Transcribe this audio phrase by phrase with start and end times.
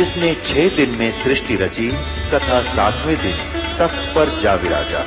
[0.00, 1.88] जिसने छह दिन में सृष्टि रची,
[2.32, 3.34] तथा सातवें दिन
[3.78, 5.00] तख्त पर जा विराजा।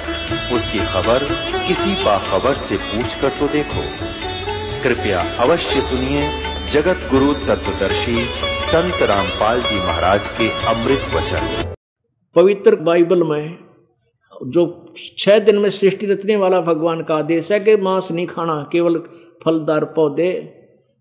[0.55, 1.23] उसकी खबर
[1.67, 3.85] किसी बाखबर से पूछ कर तो देखो।
[4.83, 6.29] कृपया अवश्य सुनिए,
[6.73, 8.25] जगत गुरु तत्वदर्शी
[8.65, 11.73] संत रामपाल जी महाराज के अमृत वचन।
[12.35, 13.57] पवित्र बाइबल में,
[14.47, 18.69] जो छह दिन में सृष्टि रचने वाला भगवान का आदेश है कि मांस नहीं खाना,
[18.71, 19.03] केवल
[19.45, 20.31] फलदार पौधे,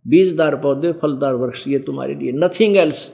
[0.07, 3.11] बीजदार पौधे, फलदार वृक्ष, ये तुम्हारे लिए नथिंग एल्स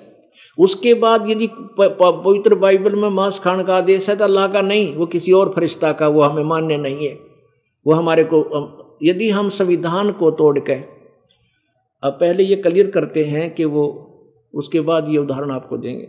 [0.58, 1.48] उसके बाद यदि
[1.80, 5.52] पवित्र बाइबल में मांस खाने का आदेश है तो अल्लाह का नहीं, वो किसी और
[5.54, 7.16] फरिश्ता का, वो हमें मान्य नहीं है।
[7.86, 8.38] वो हमारे को
[9.02, 10.74] यदि हम संविधान को तोड़ के,
[12.02, 13.84] अब पहले ये क्लियर करते हैं कि वो,
[14.54, 16.06] उसके बाद ये उदाहरण आपको देंगे।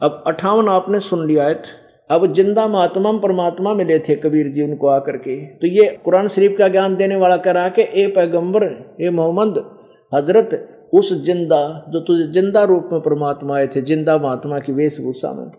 [0.00, 1.62] अब अठावन आपने सुन लिया है,
[2.10, 6.54] अब ज़िंदा महात्मा, परमात्मा मिले थे कबीर जी उनको आकर के। तो ये कुरान शरीफ
[6.58, 8.64] का ज्ञान देने वाला कह रहा कि, ए पैगंबर,
[9.00, 9.64] ए मोहम्मद,
[10.12, 15.32] हज़रत उस ज़िंदा, जो तुझे ज़िंदा रूप में परमात्मा आए थे, ज़िंदा महात्मा की वेशभूषा
[15.32, 15.50] में।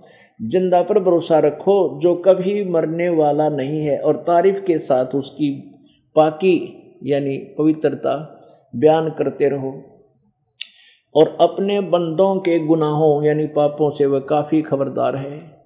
[0.49, 5.51] ज़िंदा पर भरोसा रखो, जो कभी मरने वाला नहीं है, और तारीफ़ के साथ उसकी
[6.15, 8.35] पाकी, यानी पवित्रता,
[8.75, 9.85] बयान करते रहो।
[11.15, 15.59] और अपने बंदों के गुनाहों, यानी पापों से वह काफ़ी खबरदार है।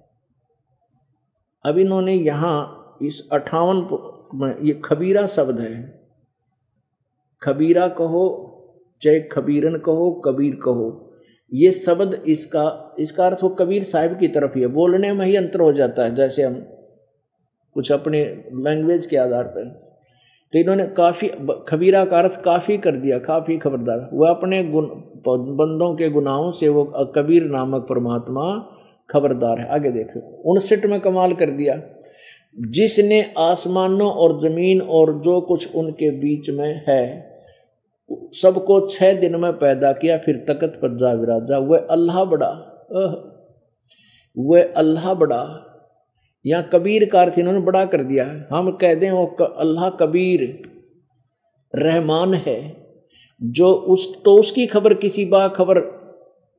[1.64, 3.86] अब इन्होंने यहाँ इस अठावन
[4.34, 6.04] में ये खबीरा शब्द है।
[7.42, 8.50] खबीरा कहो
[9.04, 11.10] चाहे खबीरन कहो, कबीर कहो।
[11.54, 15.36] ये शब्द इसका इसका अर्थ वो कबीर साहिब की तरफ़ ही है। बोलने में ही
[15.36, 16.54] अंतर हो जाता है, जैसे हम
[17.74, 19.84] कुछ अपने लैंग्वेज के आधार पर।
[20.52, 21.28] तो इन्होंने काफ़ी
[21.68, 24.86] खबीरा का अर्थ काफ़ी कर दिया, काफ़ी खबरदार। वह अपने गुण
[25.28, 26.84] बंदों के गुनाहों से वो
[27.16, 28.76] कबीर नामक परमात्मा
[29.10, 30.20] खबरदार है। आगे देखो,
[30.52, 31.82] उनसठ में कमाल कर दिया।
[32.70, 37.33] जिसने आसमानों और ज़मीन और जो कुछ उनके बीच में है
[38.10, 42.50] सबको छह दिन में पैदा किया, फिर तकत पर जा विराजा। वह अल्लाह बड़ा।
[44.36, 45.42] वह अल्लाह बड़ा।
[46.44, 50.42] यहाँ कबीर का अर्थ इन्होंने बड़ा कर दिया है। हम कह दें, वो अल्लाह कबीर
[51.74, 52.58] रहमान है,
[53.42, 55.82] जो उस तो उसकी खबर, किसी बा खबर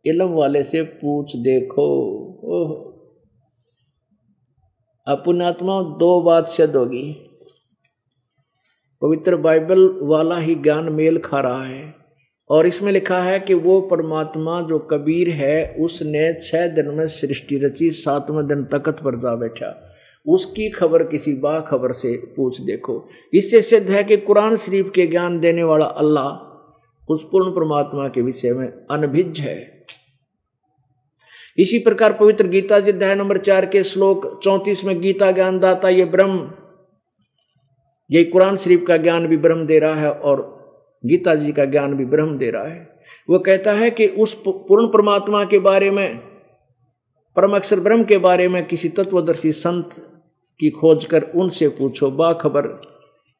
[0.05, 1.85] इलम वाले से पूछ देखो।
[2.45, 2.73] ओह।
[5.07, 7.05] अपुणात्मा दो बात सिद्ध होगी
[9.01, 11.95] पवित्र बाइबल वाला ही ज्ञान मेल खा रहा है।
[12.49, 17.57] और इसमें लिखा है कि वो परमात्मा जो कबीर है, उसने छह दिन में सृष्टि
[17.57, 19.91] रची, सातवें दिन तकत पर जा बैठा।
[20.27, 25.07] उसकी खबर किसी बा खबर से पूछ देखो। इससे सिद्ध है कि कुरान शरीफ के
[25.07, 26.51] ज्ञान देने वाला अल्लाह
[27.09, 29.85] उस पूर्ण परमात्मा के विषय में अनभिज है।
[31.57, 36.05] इसी प्रकार पवित्र गीता जी अध्याय नंबर चार के श्लोक चौंतीस में गीता ज्ञानदाता ये
[36.05, 36.51] ब्रह्म
[38.11, 40.53] ये कुरान शरीफ का ज्ञान भी ब्रह्म दे रहा है और
[41.05, 42.99] गीता जी का ज्ञान भी ब्रह्म दे रहा है।
[43.29, 46.17] वो कहता है कि उस पूर्ण परमात्मा के बारे में,
[47.35, 49.89] परम अक्षर ब्रह्म के बारे में किसी तत्वदर्शी संत
[50.59, 52.81] की खोज कर उनसे पूछो, बाखबर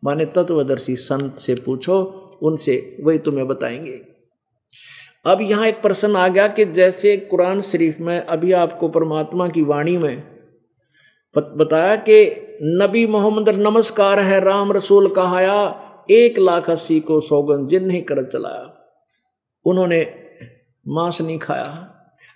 [0.03, 2.01] माने तत्वदर्शी संत से पूछो,
[2.43, 4.01] उनसे वही तुम्हें बताएँगे।
[5.25, 9.61] अब यहाँ एक प्रश्न आ गया कि जैसे कुरान शरीफ में अभी आपको परमात्मा की
[9.61, 10.34] वाणी में
[11.37, 15.81] बताया कि नबी मोहम्मद नमस्कार है, राम रसूल कहाया,
[16.11, 18.93] एक लाख अस्सी को सौगन जिन नहीं कर चलाया।
[19.65, 20.13] उन्होंने
[20.87, 21.91] मांस नहीं खाया।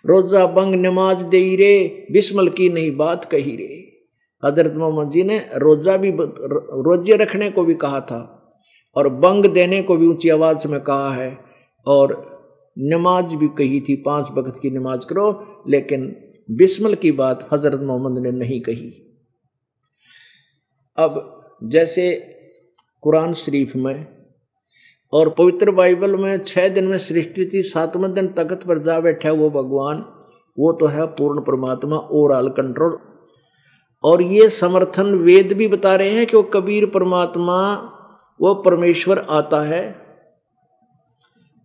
[0.05, 4.01] रोजा बंग नमाज़ दे रे, बिस्मल की नहीं बात कही रे।
[4.45, 8.21] हज़रत मोहम्मद जी ने रोजा भी रोज़े रखने को भी कहा था
[8.95, 11.37] और बंग देने को भी ऊँची आवाज़ में कहा है
[11.87, 12.39] और
[12.77, 16.15] नमाज़ भी कही थी, पाँच वक्त की नमाज़ करो, लेकिन
[16.49, 18.89] बिस्मल की बात हज़रत मोहम्मद ने नहीं कही।
[20.97, 22.35] अब जैसे
[23.01, 24.07] कुरान शरीफ में
[25.13, 29.31] और पवित्र बाइबल में छह दिन में सृष्टि थी, सातवें दिन तख्त पर जा बैठा
[29.31, 29.97] वो भगवान,
[30.59, 32.99] वो तो है पूर्ण परमात्मा, ओवरऑल कंट्रोल।
[34.03, 37.73] और ये समर्थन वेद भी बता रहे हैं कि वो कबीर परमात्मा,
[38.41, 39.95] वो परमेश्वर आता है,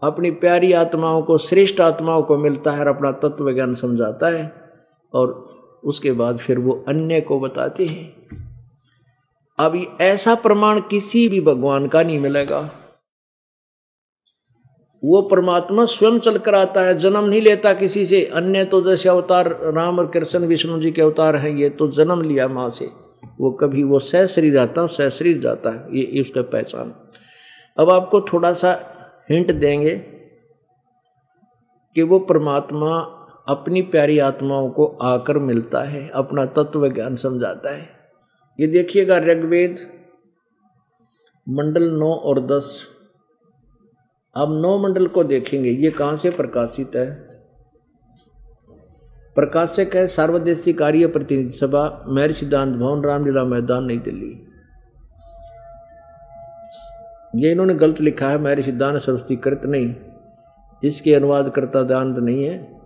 [0.03, 4.63] अपनी प्यारी आत्माओं को, श्रेष्ठ आत्माओं को मिलता है और अपना तत्व ज्ञान समझाता है।
[5.14, 8.14] और उसके बाद फिर वो अन्य को बताते हैं।
[9.58, 12.70] अब ऐसा प्रमाण किसी भी भगवान का नहीं मिलेगा।
[15.05, 19.08] वो परमात्मा स्वयं चल कर आता है, जन्म नहीं लेता किसी से। अन्य तो जैसे
[19.08, 22.90] अवतार, राम और कृष्ण, विष्णु जी के अवतार हैं, ये तो जन्म लिया माँ से।
[23.40, 26.94] वो कभी वो सह शरीर आता है, सह शरीर जाता है, ये उसका पहचान।
[27.78, 28.81] अब आपको थोड़ा सा
[29.31, 29.94] हिंट देंगे
[31.96, 37.88] कि वो परमात्मा अपनी प्यारी आत्माओं को आकर मिलता है, अपना तत्व ज्ञान समझाता है।
[38.61, 39.76] ये देखिएगा ऋग्वेद,
[41.49, 42.88] मंडल नौ और दस।
[44.37, 47.26] अब नौ मंडल को देखेंगे, ये कहाँ से प्रकाशित है?
[49.35, 54.46] प्रकाशक है सार्वदेशी कार्य प्रतिनिधि सभा मेहर सिद्धांत भवन, रामलीला मैदान, नई दिल्ली।
[57.37, 59.94] ये इन्होंने गलत लिखा है मेहर सिद्धांत सरस्वती कृत नहीं।
[60.85, 62.83] इसके अनुवाद करता दांत नहीं है।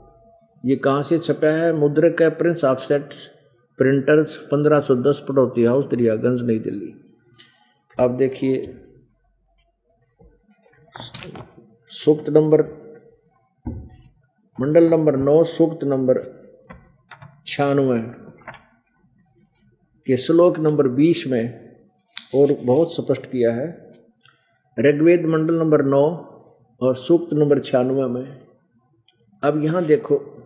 [0.65, 1.73] ये कहाँ से छपा है?
[1.73, 3.15] मुद्रक है Prince offset
[3.79, 6.95] printers 1510 Pataudi house Daryaganj Nai Delhi.
[8.01, 8.61] अब देखिए,
[11.89, 12.63] सूक्त नंबर,
[14.61, 16.21] मंडल नंबर नौ, सूक्त नंबर
[17.47, 18.01] छियानवे,
[20.07, 21.77] के श्लोक नंबर बीस में
[22.35, 23.91] और बहुत स्पष्ट किया है।
[24.79, 26.05] ऋग्वेद मंडल नंबर नौ
[26.81, 28.47] और सूक्त नंबर छियानवे में।
[29.43, 30.38] अब यहाँ देखो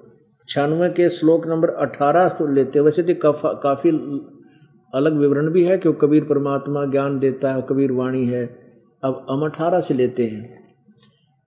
[0.49, 3.91] छियानवे के श्लोक नंबर अठारह को लेते वैसे तो काफा काफ़ी
[4.93, 8.45] अलग विवरण भी है कि कबीर परमात्मा ज्ञान देता है कबीर वाणी है।
[9.03, 10.75] अब हम अठारह से लेते हैं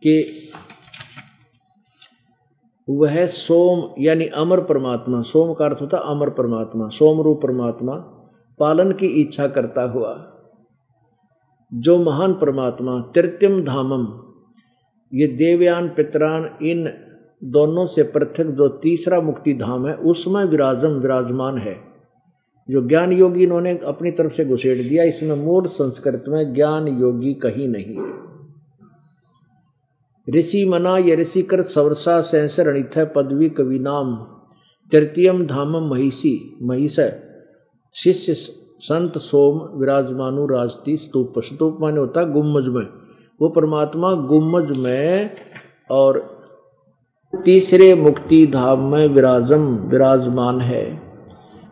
[0.03, 0.15] कि
[2.89, 7.93] वह सोम, यानी अमर परमात्मा। सोम का अर्थ होता अमर परमात्मा सोम रूप परमात्मा,
[8.59, 10.31] पालन की इच्छा करता हुआ।
[11.73, 14.03] जो महान परमात्मा, तृतीयम धामम,
[15.13, 16.87] ये देवयान, पितरान, इन
[17.45, 21.77] दोनों से पृथक जो तीसरा मुक्ति धाम है, उसमें विराजम, विराजमान है।
[22.69, 27.33] जो ज्ञान योगी इन्होंने अपनी तरफ़ से घुसेड़ दिया, इसमें मूल संस्कृत में ज्ञान योगी
[27.33, 28.25] कहीं नहीं है।
[30.39, 34.15] ऋषि मना ये ऋषिकृत सवरसा सहसर अणिथ पदवी कवि नाम,
[34.91, 36.99] तृतीयम धाम महिषी, महिष,
[37.93, 38.33] शिष्य
[38.79, 42.87] संत सोम विराजमानु राजती स्तूप स्तूप माने होता गुम्मज में।
[43.41, 45.29] वो परमात्मा गुम्मज में
[45.91, 46.44] और
[47.43, 51.01] तीसरे मुक्ति धाम में विराजम, विराजमान है।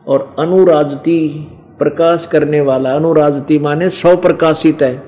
[0.07, 1.47] और अनुराजती
[1.79, 5.03] प्रकाश करने वाला, अनुराजती माने सौ प्रकाशित है।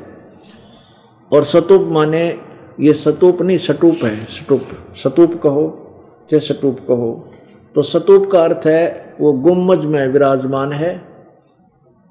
[1.33, 2.37] और सतूप माने,
[2.79, 4.61] ये सतूप नहीं, सटूप है, सटूप।
[4.95, 5.91] सतूप कहो
[6.31, 7.29] चाहे सटूप कहो।
[7.75, 11.01] तो सतूप का अर्थ है, वो गुम्मज में विराजमान है।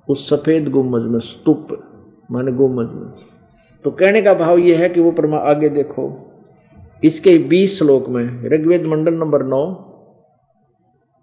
[0.08, 1.68] उस सफ़ेद गुम्मज में स्तूप,
[2.30, 3.12] माने गुम्मज में।
[3.84, 6.23] तो कहने का भाव ये है कि वो परमा आगे देखो।
[7.04, 9.64] इसके बीस श्लोक में, ऋग्वेद मंडल नंबर नौ,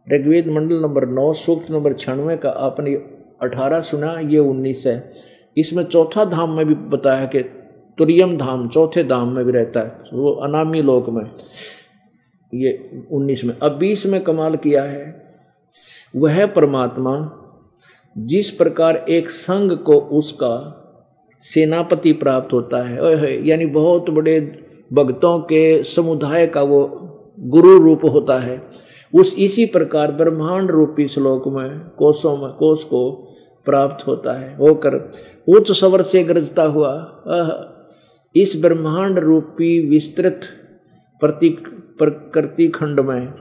[0.08, 2.94] ऋग्वेद मंडल नंबर नौ, सूक्त नंबर छियानवे का आपने
[3.42, 5.12] अठारह सुना, ये उन्नीस है।
[5.58, 7.42] इसमें चौथा धाम में भी बताया कि
[7.98, 11.26] तुरियम धाम, चौथे धाम में भी रहता है, वो अनामी लोक में,
[12.52, 15.06] ये उन्नीस में। अब बीस में कमाल किया है,
[16.14, 17.14] वह परमात्मा,
[18.16, 20.78] जिस प्रकार एक संघ को उसका
[21.44, 24.40] सेनापति प्राप्त होता है यानी बहुत बड़े
[24.92, 26.80] भक्तों के समुदाय का वो
[27.40, 28.62] गुरु रूप होता है।
[29.14, 33.12] उस इसी प्रकार ब्रह्मांड रूपी श्लोक में कोषों में कोष को
[33.68, 34.96] प्राप्त होता है। होकर
[35.48, 36.92] उच्च स्वर से गरजता हुआ
[38.36, 40.42] इस ब्रह्मांड रूपी विस्तृत
[41.22, 41.60] प्रतीक,
[42.00, 43.34] प्रकृति खंड में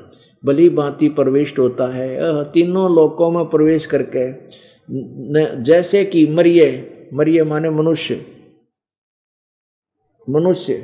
[0.44, 4.24] बली भांति प्रवेश होता है। तीनों लोकों में प्रवेश करके
[5.62, 6.62] जैसे कि मरिय
[7.14, 8.20] मरिय माने मनुष्य
[10.26, 10.74] मनुष्य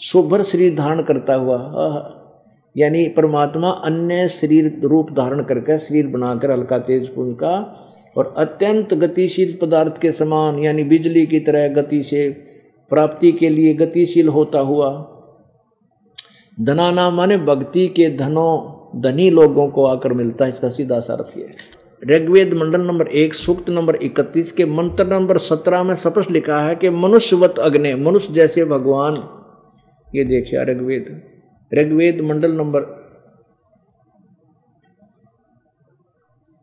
[0.00, 2.14] शुभ्र शरीर धारण करता हुआ
[2.76, 7.84] यानी परमात्मा अन्य शरीर रूप धारण करके शरीर बनाकर हल्का तेज पुंज का
[8.16, 12.28] और अत्यंत गतिशील पदार्थ के समान, यानी बिजली की तरह गति से
[12.90, 14.90] प्राप्ति के लिए गतिशील होता हुआ।
[16.60, 21.36] धनाना माने भक्ति के धनों, धनी लोगों को आकर मिलता है, इसका सीधा सा अर्थ
[21.36, 21.46] है।
[22.16, 26.74] ऋग्वेद मंडल नंबर एक, सूक्त नंबर इकतीस के मंत्र नंबर सत्रह में स्पष्ट लिखा है
[26.74, 29.37] कि मनुष्यवत अग्नि, मनुष्य जैसे भगवान
[30.14, 31.20] ये देखिए, ऋग्वेद।
[31.72, 32.96] ऋग्वेद मंडल नंबर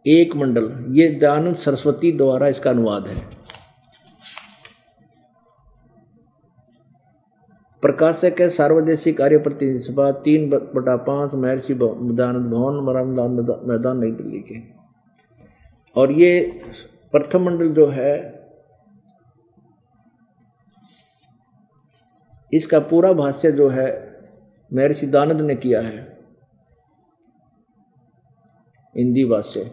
[0.06, 3.16] एक मंडल। ये दयानंद सरस्वती द्वारा इसका अनुवाद है।
[7.84, 12.74] प्रकाशक है सार्वदेशिक कार्य प्रतिनिधि सभा, तीन बटा पाँच, महर्षि दयानंद भवन
[13.70, 14.60] मैदान नई दिल्ली के।
[15.96, 16.62] और ये
[17.14, 18.35] प्रथम मंडल जो है
[22.56, 24.16] इसका पूरा भाष्य जो है
[24.74, 26.20] महर्षि दानंद ने किया है।
[28.98, 29.72] हिंदी भाष्य।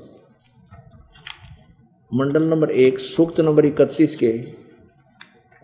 [2.14, 4.44] मंडल नंबर एक, सूक्त नंबर इकतीस के,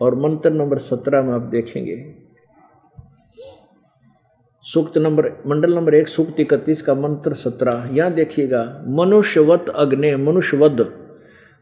[0.01, 2.15] और मंत्र नंबर सत्रह में आप देखेंगे।
[4.63, 11.08] सूक्त नंबर, मंडल नंबर एक, सूक्त इकतीस का मंत्र सत्रह। यहाँ देखिएगा, मनुष्यवत अग्नि, मनुष्यवद।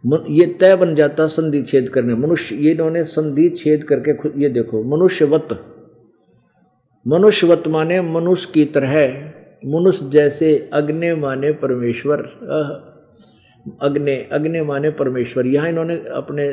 [0.03, 4.49] ये तय बन जाता संधि छेद करने, मनुष्य, ये इन्होंने संधि छेद करके खुद, ये
[4.49, 5.59] देखो, मनुष्यवत।
[7.05, 8.95] मनुष्यवत माने मनुष्य की तरह
[9.65, 12.19] मनुष्य जैसे अग्नि माने परमेश्वर
[13.81, 16.47] अग्नि अग्नि माने परमेश्वर। यहाँ इन्होंने अपने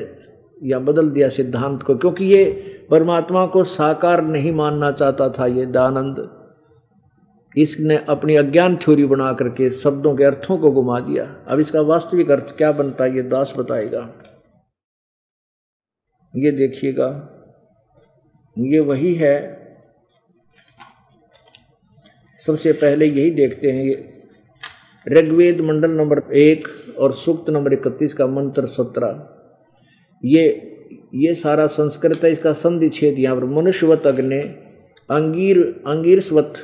[0.61, 2.45] या बदल दिया सिद्धांत को, क्योंकि ये
[2.91, 6.17] परमात्मा को साकार नहीं मानना चाहता था, ये दानंद।
[7.55, 12.31] इसने अपनी अज्ञान थ्योरी बना करके शब्दों के अर्थों को घुमा दिया। अब इसका वास्तविक
[12.31, 14.09] अर्थ क्या बनता है, ये दास बताएगा।
[16.35, 17.09] ये देखिएगा,
[18.57, 19.37] ये वही है।
[22.41, 24.09] सबसे पहले यही देखते हैं, ये
[25.07, 26.69] ऋग्वेद मंडल नंबर एक
[26.99, 29.27] और सूक्त नंबर इकतीस का मंत्र सत्रह।
[30.23, 30.71] ये
[31.15, 34.41] ये सारा संस्कृत है, इसका संधि छेद यहाँ पर। मनुष्यवत अग्नि,
[35.09, 36.55] अंगीर, अंगीरस्वत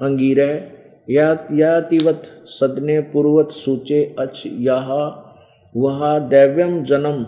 [0.00, 0.40] अंगीर,
[1.08, 4.88] या यातिवत सदने पूर्वत सूचे अच यह,
[5.74, 7.24] वह दैव्यम जन्म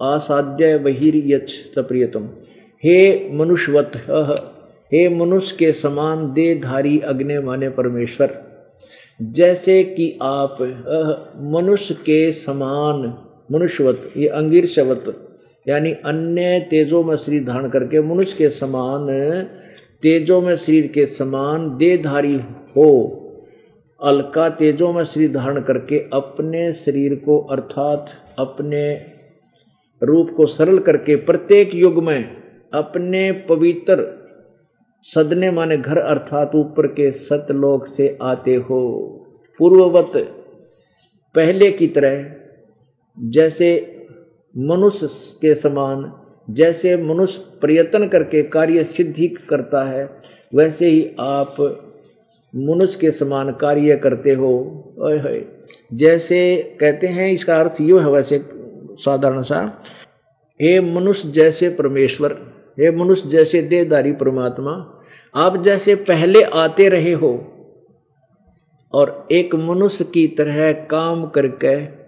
[0.00, 2.28] असाध्य बहिर यच प्रियतम
[2.82, 2.98] हे
[3.34, 3.92] मनुष्यवत
[4.92, 8.30] हे मनुष्य के समान देहधारी अग्नि माने परमेश्वर,
[9.20, 10.56] जैसे कि आप
[11.52, 13.14] मनुष्य के समान
[13.52, 15.04] मनुष्यवत, ये अंगीर शवत
[15.66, 19.06] यानी अन्य तेजों में शरीर धारण करके मनुष्य के समान
[20.02, 22.34] तेजों में शरीर के समान देहधारी
[22.76, 23.18] हो,
[24.02, 29.00] अलका तेजो में शरीर धारण करके अपने शरीर को अर्थात अपने
[30.02, 32.36] रूप को सरल करके प्रत्येक युग में
[32.74, 34.26] अपने पवित्र
[35.02, 38.80] सदने माने घर अर्थात ऊपर के सतलोक से आते हो।
[39.58, 40.12] पूर्ववत
[41.34, 42.24] पहले की तरह
[43.18, 43.70] जैसे
[44.56, 45.08] मनुष्य
[45.42, 50.04] के समान जैसे मनुष्य प्रयत्न करके कार्य सिद्धि करता है,
[50.54, 51.56] वैसे ही आप
[52.56, 54.50] मनुष्य के समान कार्य करते हो।
[55.92, 56.40] जैसे
[56.80, 58.42] कहते हैं, इसका अर्थ यो है वैसे
[58.98, 59.60] साधारण सा,
[60.60, 62.32] हे मनुष्य जैसे परमेश्वर,
[62.80, 64.72] हे मनुष्य जैसे देहदारी परमात्मा,
[65.34, 67.32] आप जैसे पहले आते रहे हो
[68.92, 72.01] और एक मनुष्य की तरह काम करके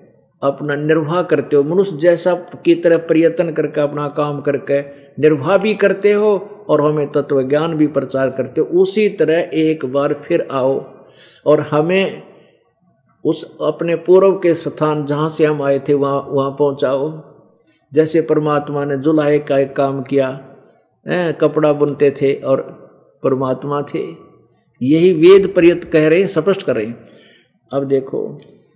[0.45, 2.35] अपना निर्वाह करते हो। मनुष्य जैसा
[2.65, 4.81] की तरह प्रयत्न करके अपना काम करके
[5.23, 6.37] निर्वाह भी करते हो
[6.69, 10.85] और हमें तत्व ज्ञान भी प्रचार करते हो। उसी तरह एक बार फिर आओ
[11.47, 12.23] और हमें
[13.25, 17.09] उस अपने पूर्व के स्थान जहाँ से हम आए थे वहाँ वहाँ पहुँचाओ।
[17.93, 20.29] जैसे परमात्मा ने जुलाहे का एक काम किया
[21.07, 22.61] ए, कपड़ा बुनते थे और
[23.23, 24.05] परमात्मा थे।
[24.81, 27.09] यही वेद प्रयत्न कह रहे हैं स्पष्ट कर रहे हैं।
[27.73, 28.21] अब देखो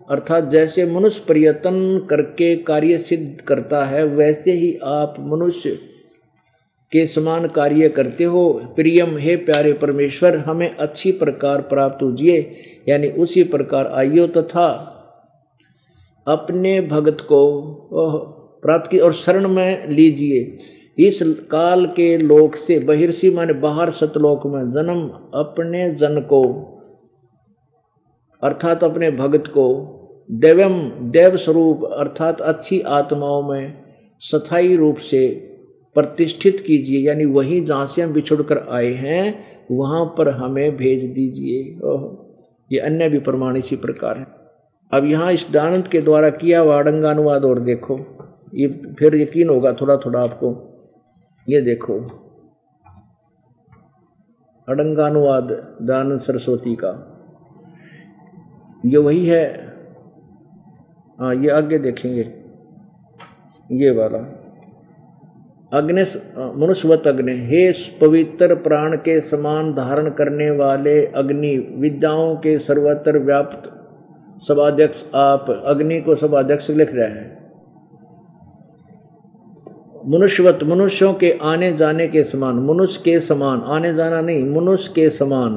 [0.09, 5.71] अर्थात जैसे मनुष्य प्रयत्न करके कार्य सिद्ध करता है, वैसे ही आप मनुष्य
[6.93, 12.38] के समान कार्य करते हो। प्रियम, हे प्यारे परमेश्वर, हमें अच्छी प्रकार प्राप्त होजिए।
[12.88, 14.69] यानी उसी प्रकार आइयो तथा
[16.27, 17.41] अपने भगत को
[18.62, 20.57] प्राप्त की और शरण में लीजिए।
[20.99, 26.43] इस काल के लोक से बहिर्षि माने बाहर सतलोक में जन्म अपने जन को,
[28.43, 29.95] अर्थात अपने भगत को
[30.30, 30.80] देवम
[31.11, 33.85] देव स्वरूप अर्थात अच्छी आत्माओं में
[34.18, 35.28] स्थायी रूप से
[35.97, 41.04] प्रतिष्ठित कीजिए, यानी वहीं जहाँ से हम बिछुड़ कर आए हैं, वहाँ पर हमें भेज
[41.04, 42.26] दीजिए। ओह,
[42.73, 44.26] ये अन्य भी प्रमाण इसी प्रकार है।
[44.92, 47.99] अब यहाँ इस दानंद के द्वारा किया हुआ अडंगानुवाद और देखो,
[48.54, 48.68] ये
[48.99, 50.54] फिर यकीन होगा थोड़ा थोड़ा आपको।
[51.49, 51.99] ये देखो,
[54.68, 56.92] अडंगानुवाद दानंद सरस्वती का।
[58.87, 59.68] ये वही है
[61.21, 62.21] हाँ ये आगे देखेंगे।
[63.73, 64.19] ये वाला।
[65.73, 66.03] अग्नि
[66.61, 73.71] मनुष्यवत अग्नि। हे पवित्र प्राण के समान धारण करने वाले अग्नि, विद्याओं के सर्वत्र व्याप्त
[74.43, 77.39] सभाध्यक्ष आप अग्नि को सभाध्यक्ष लिख रहे हैं।
[80.07, 85.11] मनुष्यवत, मनुष्यों के आने जाने के समान, मनुष्य के समान, आने जाना नहीं, मनुष्य के
[85.11, 85.53] समान।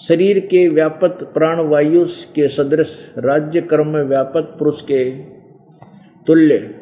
[0.00, 5.10] शरीर के व्यापक प्राणवायु के सदृश, राज्य कर्म में व्यापक पुरुष के
[6.26, 6.74] तुल्य।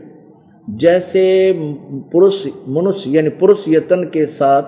[0.71, 1.52] जैसे
[2.12, 4.62] पुरुष, मनुष्य, यानी पुरुष यतन के साथ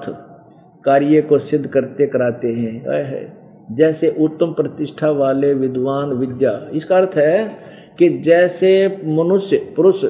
[0.85, 3.39] कार्य को सिद्ध करते कराते हैं।
[3.73, 7.57] जैसे उत्तम प्रतिष्ठा वाले विद्वान विद्या। इसका अर्थ है
[7.99, 10.05] कि जैसे मनुष्य, पुरुष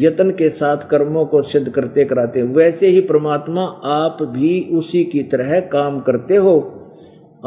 [0.00, 5.22] यतन के साथ कर्मों को सिद्ध करते कराते वैसे ही परमात्मा आप भी उसी की
[5.22, 6.75] तरह काम करते हो।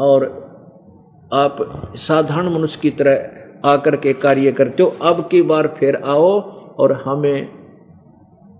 [0.00, 0.24] और
[1.32, 1.56] आप
[1.96, 6.40] साधारण मनुष्य की तरह आकर के कार्य करते हो। अब की बार फिर आओ
[6.74, 7.48] और हमें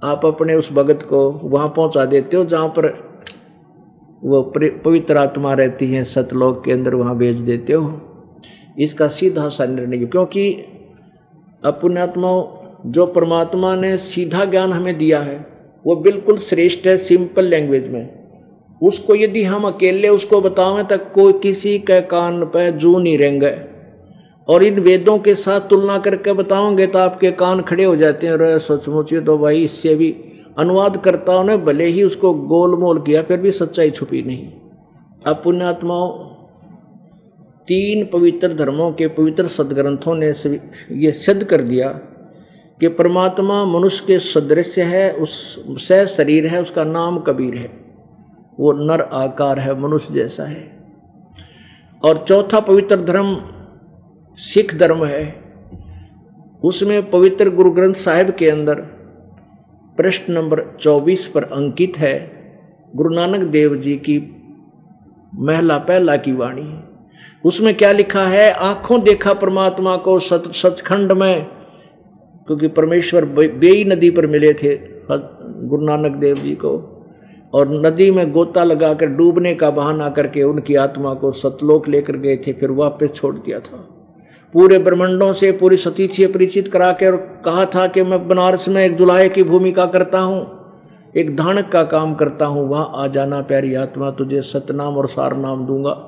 [0.02, 2.86] आप अपने उस भगत को वहाँ पहुँचा देते हो, जहाँ पर
[4.24, 4.42] वो
[4.84, 8.00] पवित्र आत्मा रहती है, सतलोक के अंदर वहाँ भेज देते हो।
[8.78, 10.52] इसका सीधा सा निर्णय, क्योंकि
[11.64, 12.44] अपुण्यात्माओं,
[12.86, 15.46] जो परमात्मा ने सीधा ज्ञान हमें दिया है,
[15.86, 18.19] वो बिल्कुल श्रेष्ठ है, सिंपल लैंग्वेज में।
[18.80, 23.50] उसको यदि हम अकेले उसको बतावें तक कोई किसी के कान पे जू नहीं रहेंगे।
[24.48, 28.34] और इन वेदों के साथ तुलना करके बताओगे तो आपके कान खड़े हो जाते हैं
[28.34, 30.10] और सचमुच तो भाई इससे भी
[30.58, 34.50] अनुवाद करता ने, भले ही उसको गोल मोल किया, फिर भी सच्चाई छुपी नहीं।
[35.26, 36.08] अब पुण्यात्माओं,
[37.66, 40.32] तीन पवित्र धर्मों के पवित्र सदग्रंथों ने
[40.96, 41.88] ये सिद्ध कर दिया
[42.80, 47.79] कि परमात्मा मनुष्य के सदृश है, उस से शरीर है, उसका नाम कबीर है।
[48.60, 50.78] वो नर आकार है, मनुष्य जैसा है।
[52.04, 53.36] और चौथा पवित्र धर्म
[54.38, 55.22] सिख धर्म है।
[56.62, 58.74] उसमें पवित्र गुरु ग्रंथ साहिब के अंदर
[59.96, 62.14] प्रश्न नंबर 24 पर अंकित है,
[62.96, 64.18] गुरु नानक देव जी की
[65.34, 66.84] महला पहला की वाणी
[67.44, 71.44] उसमें क्या लिखा है, आँखों देखा परमात्मा को सत सचखंड में,
[72.46, 74.76] क्योंकि परमेश्वर बेई नदी पर मिले थे,
[75.10, 76.89] गुरु नानक देव जी को।
[77.54, 82.36] और नदी में गोता लगाकर डूबने का बहाना करके उनकी आत्मा को सतलोक लेकर गए
[82.36, 83.88] थे, फिर वापस छोड़ दिया था।
[84.54, 88.68] पूरे ब्रह्मंडों से पूरी सती सतीथि परिचित करा के और कहा था कि मैं बनारस
[88.68, 90.60] में एक जुलाहे की भूमिका करता हूँ,
[91.16, 95.36] एक धानक का काम करता हूँ, वहाँ आ जाना प्यारी आत्मा, तुझे सतनाम और सार
[95.36, 96.06] नाम दूँगा।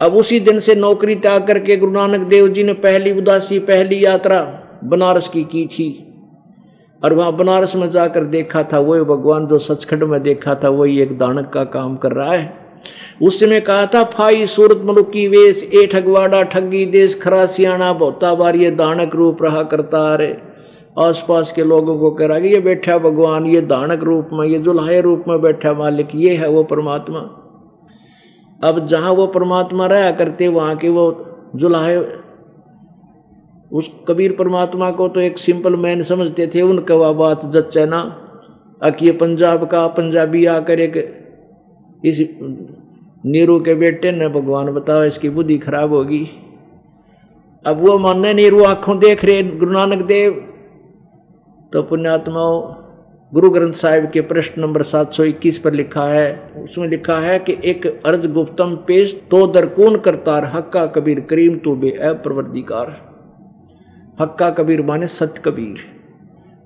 [0.00, 4.04] अब उसी दिन से नौकरी त्याग करके गुरु नानक देव जी ने पहली उदासी, पहली
[4.04, 6.03] यात्रा बनारस की की थी।
[7.04, 11.00] और वहाँ बनारस में जाकर देखा था, वही भगवान जो सचखंड में देखा था, वही
[11.00, 12.56] एक दानक का काम कर रहा है।
[13.22, 18.56] उसने कहा था, फाई सूरत मलुकी वेश, ए ठगवाड़ा, ठगी, देश खरा सियाणा बहुता बार
[18.56, 20.42] ये दानक रूप रहा करता रे
[20.98, 24.58] आसपास के लोगों को कह रहा कि, ये बैठा भगवान, ये दानक रूप में, ये
[24.58, 27.18] जुल्हे रूप में बैठा मालिक, ये है वो परमात्मा।
[28.68, 32.23] अब जहाँ वो परमात्मा रहा करते, वहाँ के वो जुल्हे
[33.74, 38.00] उस कबीर परमात्मा को तो एक सिंपल मैन समझते थे उनका वह बात जच्चे ना।
[38.82, 40.96] अकी पंजाब का पंजाबी आकर एक
[42.04, 42.20] इस
[43.26, 46.26] नीरू के बेटे ने भगवान बताओ, इसकी बुद्धि खराब होगी।
[47.64, 50.32] अब वो मानने नीरू आँखों देख रहे गुरु नानक देव।
[51.72, 52.60] तो पुण्यात्माओं,
[53.32, 57.86] गुरु ग्रंथ साहिब के प्रश्न नंबर 721 पर लिखा है, उसमें लिखा है कि एक
[58.06, 63.13] अर्ज़ गुप्तम पेश तो दरकून करतार हक्का कबीर करीम तो बे अप्रवर्दिकार।
[64.18, 65.78] हक्का कबीर माने सत कबीर।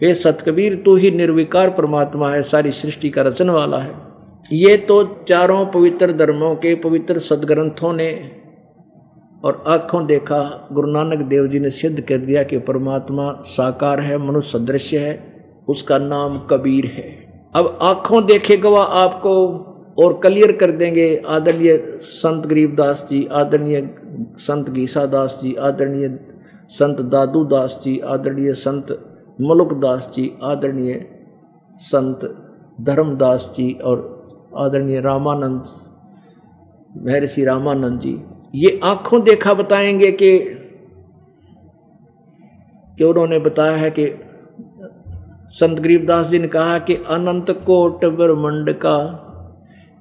[0.01, 3.95] ये सत कबीर तो ही निर्विकार परमात्मा है, सारी सृष्टि का रचन वाला है।
[4.53, 8.11] ये तो चारों पवित्र धर्मों के पवित्र सदग्रंथों ने
[9.45, 14.19] और आँखों देखा, गुरु नानक देव जी ने सिद्ध कर दिया कि परमात्मा साकार है,
[14.19, 15.15] मनुष्य सदृश्य है,
[15.69, 17.09] उसका नाम कबीर है।
[17.55, 19.35] अब आँखों देखे गवा आपको
[19.99, 23.89] और क्लियर कर देंगे, आदरणीय संत गरीबदास जी, आदरणीय
[24.39, 26.09] संत गीसा दास जी, आदरणीय
[26.71, 28.93] संत दादू दास जी, आदरणीय संत
[29.41, 31.07] मलुक दास जी, आदरणीय
[31.81, 32.25] संत
[32.81, 34.25] धर्मदास जी और
[34.57, 35.63] आदरणीय रामानंद,
[36.97, 38.23] महर्षि रामानंद जी।
[38.55, 40.39] ये आँखों देखा बताएँगे कि
[42.99, 44.07] कि उन्होंने बताया है कि
[45.51, 48.99] संत गरीबदास जी ने कहा कि अनंत कोट ब्रह्मंड का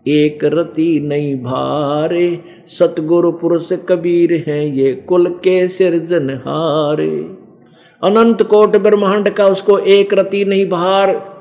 [0.08, 7.38] एक रति नहीं भारे। सतगुरु पुरुष कबीर हैं ये, कुल के सिरजन हारे।
[8.04, 11.38] अनंत कोट ब्रह्मांड का उसको एक रति नहीं भार।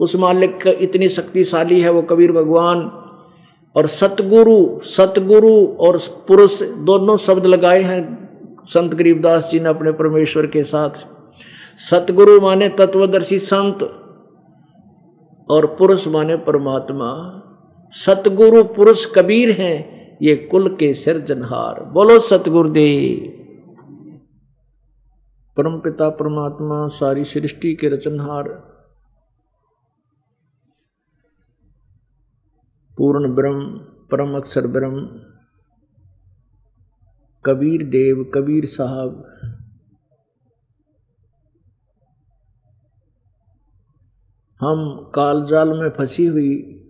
[0.00, 3.02] उस मालिक का इतनी शक्तिशाली है वो कबीर भगवान।
[3.76, 5.98] और सतगुरु सतगुरु और
[6.28, 8.26] पुरुष दोनों शब्द लगाए हैं।
[8.66, 11.06] संत गरीबदास जी ने अपने परमेश्वर के साथ।
[11.78, 13.82] सतगुरु माने तत्वदर्शी संत
[15.50, 17.35] और पुरुष माने परमात्मा।
[17.90, 23.36] सतगुरु पुरुष कबीर हैं, ये कुल के सिरजनहार। बोलो सतगुरुदेव।
[25.56, 28.48] परम पिता परमात्मा, सारी सृष्टि के रचनहार।
[32.98, 33.78] पूर्ण ब्रह्म,
[34.10, 35.22] परम अक्षर ब्रह्म।
[37.46, 39.32] कबीर देव, कबीर साहब।
[44.60, 46.82] हम कालजाल में फंसी हुई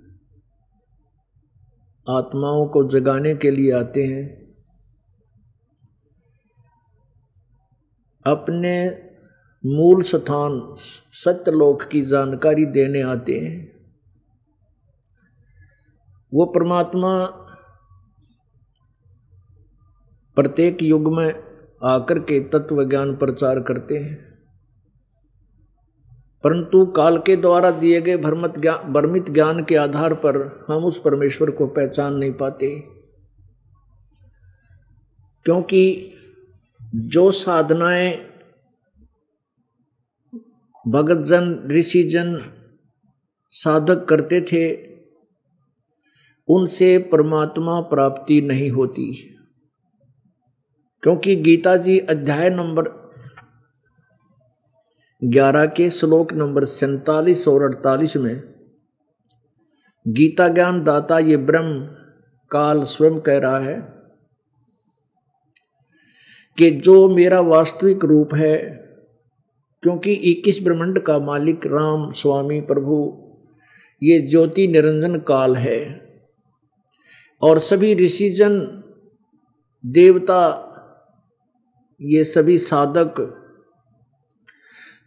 [2.08, 4.46] आत्माओं को जगाने के लिए आते हैं।
[8.26, 9.02] अपने
[9.66, 10.74] मूल स्थान
[11.12, 13.76] सत्यलोक की जानकारी देने आते हैं।
[16.34, 17.26] वो परमात्मा
[20.34, 21.34] प्रत्येक युग में
[21.82, 24.25] आकर के तत्व ज्ञान प्रचार करते हैं।
[26.46, 31.00] परंतु काल के द्वारा दिए गए भ्रमित ज्ञान भ्रमित ज्ञान के आधार पर हम उस
[31.00, 32.84] परमेश्वर को पहचान नहीं पाते।
[35.44, 36.14] क्योंकि
[36.94, 38.26] जो साधनाएँ
[40.88, 42.42] भगत जन ऋषि जन
[43.50, 44.94] साधक करते थे,
[46.48, 49.36] उनसे परमात्मा प्राप्ति नहीं होती।
[51.02, 53.05] क्योंकि गीता जी अध्याय नंबर
[55.24, 58.42] ग्यारह के श्लोक नंबर सैतालीस और अड़तालीस में
[60.08, 61.86] गीता ज्ञान दाता ये ब्रह्म
[62.50, 63.96] काल स्वयं कह रहा है
[66.58, 68.56] कि जो मेरा वास्तविक रूप है,
[69.82, 73.22] क्योंकि इक्कीस ब्रह्मंड का मालिक राम, स्वामी, प्रभु,
[74.02, 76.10] ये ज्योति निरंजन काल है।
[77.42, 78.82] और सभी ऋषिजन,
[79.86, 80.62] देवता,
[82.00, 83.42] ये सभी साधक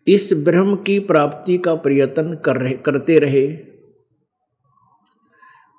[0.08, 3.58] इस ब्रह्म की प्राप्ति का प्रयत्न कर रहे, करते रहे।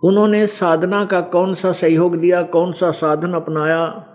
[0.05, 4.07] उन्होंने साधना का कौन सा सहयोग दिया, कौन सा साधन अपनाया?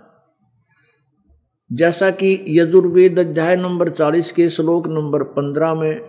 [1.72, 6.00] जैसा कि यजुर्वेद अध्याय नंबर चालीस के श्लोक नंबर पंद्रह में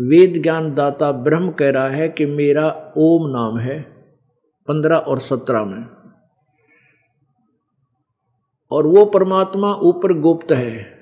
[0.00, 3.82] वेद ज्ञान दाता ब्रह्म कह रहा है कि मेरा ओम नाम है,
[4.68, 5.86] पंद्रह और सत्रह में।
[8.70, 11.01] और वो परमात्मा ऊपर गुप्त है।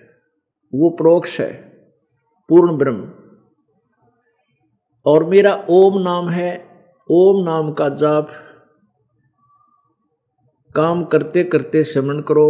[0.74, 1.52] वो प्रोक्ष है,
[2.48, 3.10] पूर्ण ब्रह्म।
[5.06, 6.66] और मेरा ओम नाम है,
[7.10, 8.28] ओम नाम का जाप।
[10.74, 12.46] काम करते करते सिमरण करो,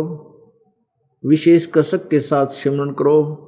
[1.27, 3.47] विशेष कसक के साथ सिमरण करो।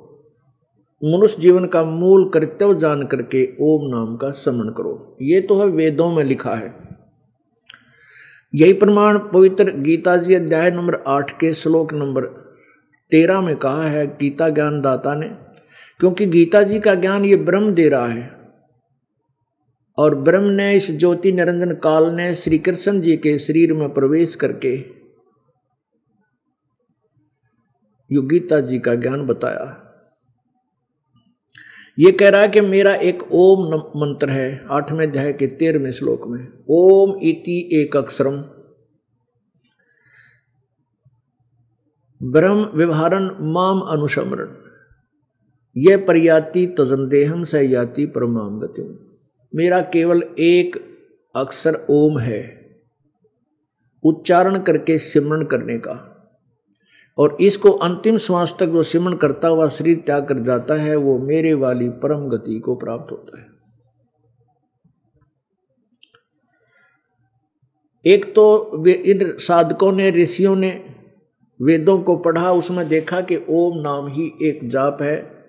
[1.04, 5.66] मनुष्य जीवन का मूल कर्तव्य जान करके ओम नाम का स्मरण करो। ये तो है
[5.66, 6.74] वेदों में लिखा है।
[8.54, 12.51] यही प्रमाण पवित्र गीता जी अध्याय नंबर आठ के श्लोक नंबर
[13.12, 15.28] तेरह में कहा है, गीता ज्ञान दाता ने,
[16.00, 18.42] क्योंकि गीता जी का ज्ञान ये ब्रह्म दे रहा है।
[19.98, 24.34] और ब्रह्म ने इस ज्योति निरंजन काल ने श्री कृष्ण जी के शरीर में प्रवेश
[24.34, 25.02] करके
[28.12, 29.78] यो गीता जी का ज्ञान बताया।
[31.98, 36.26] ये कह रहा है कि मेरा एक ओम मंत्र है, आठवें अध्याय के तेरहवें श्लोक
[36.26, 38.61] में, ओम इति एक अक्षरम
[42.24, 44.48] ब्रह्म व्यवहारण माम अनुसमरण
[45.76, 49.08] यह प्रयाति तजनदेहम से याति परमाम गति
[49.54, 50.98] मेरा केवल एक
[51.36, 52.62] अक्षर ओम है।
[54.02, 56.08] उच्चारण करके सिमरण करने का।
[57.18, 61.18] और इसको अंतिम श्वास तक जो सिमरण करता हुआ शरीर त्याग कर जाता है, वो
[61.18, 63.46] मेरे वाली परम गति को प्राप्त होता है।
[68.06, 70.91] एक तो इन साधकों ने, ऋषियों ने
[71.60, 75.42] वेदों को पढ़ा, उसमें देखा कि ओम नाम ही एक जाप है।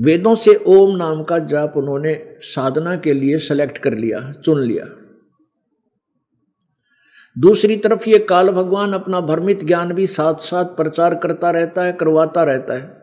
[0.00, 4.84] वेदों से ओम नाम का जाप उन्होंने साधना के लिए सेलेक्ट कर लिया, चुन लिया।
[7.38, 11.92] दूसरी तरफ़ ये काल भगवान अपना भ्रमित ज्ञान भी साथ साथ प्रचार करता रहता है,
[11.92, 13.02] करवाता रहता है।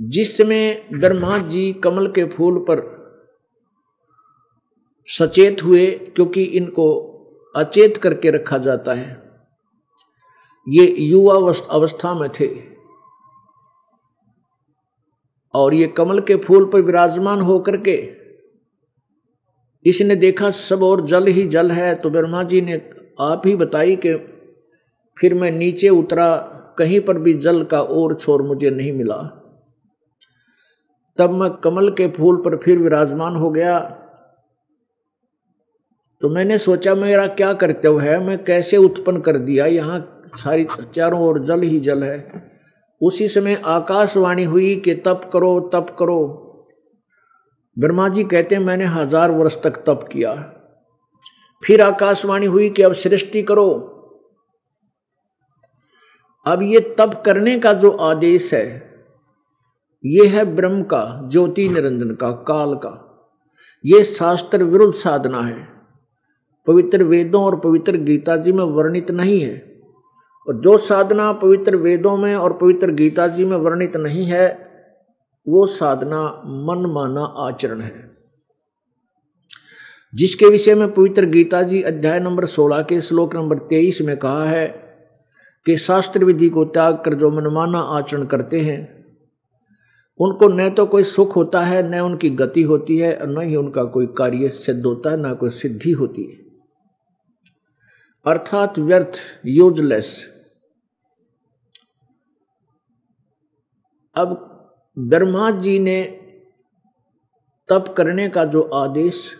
[0.00, 2.98] जिसमें ब्रह्मा जी कमल के फूल पर
[5.06, 7.17] सचेत हुए, क्योंकि इनको
[7.56, 9.22] अचेत करके रखा जाता है।
[10.68, 11.34] ये युवा
[11.70, 12.78] अवस्था में थे।
[15.54, 18.12] और ये कमल के फूल पर विराजमान होकर के
[19.86, 23.96] इसने देखा, सब और जल ही जल है। तो ब्रह्मा जी ने आप ही बताई
[23.96, 24.14] कि
[25.18, 26.36] फिर मैं नीचे उतरा,
[26.78, 29.34] कहीं पर भी जल का और छोर मुझे नहीं मिला।
[31.18, 34.04] तब मैं कमल के फूल पर फिर विराजमान हो गया।
[36.22, 38.18] तो मैंने सोचा, मेरा क्या कर्तव्य है?
[38.20, 39.66] मैं कैसे उत्पन्न कर दिया?
[39.66, 42.42] यहाँ सारी चारों ओर जल ही जल है।
[43.00, 46.44] उसी समय आकाशवाणी हुई कि तप करो तप करो।
[47.76, 50.34] ब्रह्मा जी कहते हैं मैंने हज़ार वर्ष तक तप किया।
[51.62, 53.70] फिर आकाशवाणी हुई कि अब सृष्टि करो।
[56.46, 58.66] अब ये तप करने का जो आदेश है,
[60.04, 62.94] ये है ब्रह्म का, ज्योति निरंजन का, काल का।
[63.84, 65.77] ये शास्त्र विरुद्ध साधना है।
[66.68, 69.82] पवित्र वेदों और पवित्र गीता जी में वर्णित नहीं है।
[70.48, 74.68] और जो साधना पवित्र वेदों में और पवित्र गीता जी में वर्णित नहीं है,
[75.48, 78.10] वो साधना मनमाना आचरण है।
[80.14, 84.44] जिसके विषय में पवित्र गीता जी अध्याय नंबर 16 के श्लोक नंबर 23 में कहा
[84.44, 84.66] है
[85.66, 89.04] कि शास्त्र विधि को त्याग कर जो मनमाना आचरण करते हैं,
[90.18, 93.56] उनको न तो कोई सुख होता है, न उनकी गति होती है, और न ही
[93.56, 96.47] उनका कोई कार्य सिद्ध होता है, न कोई सिद्धि होती है।
[98.28, 99.12] अर्थात व्यर्थ
[99.46, 100.34] यूजलेस
[104.14, 104.44] अब
[104.98, 106.02] ब्रह्मा जी ने
[107.68, 109.34] तप करने का जो आदेश,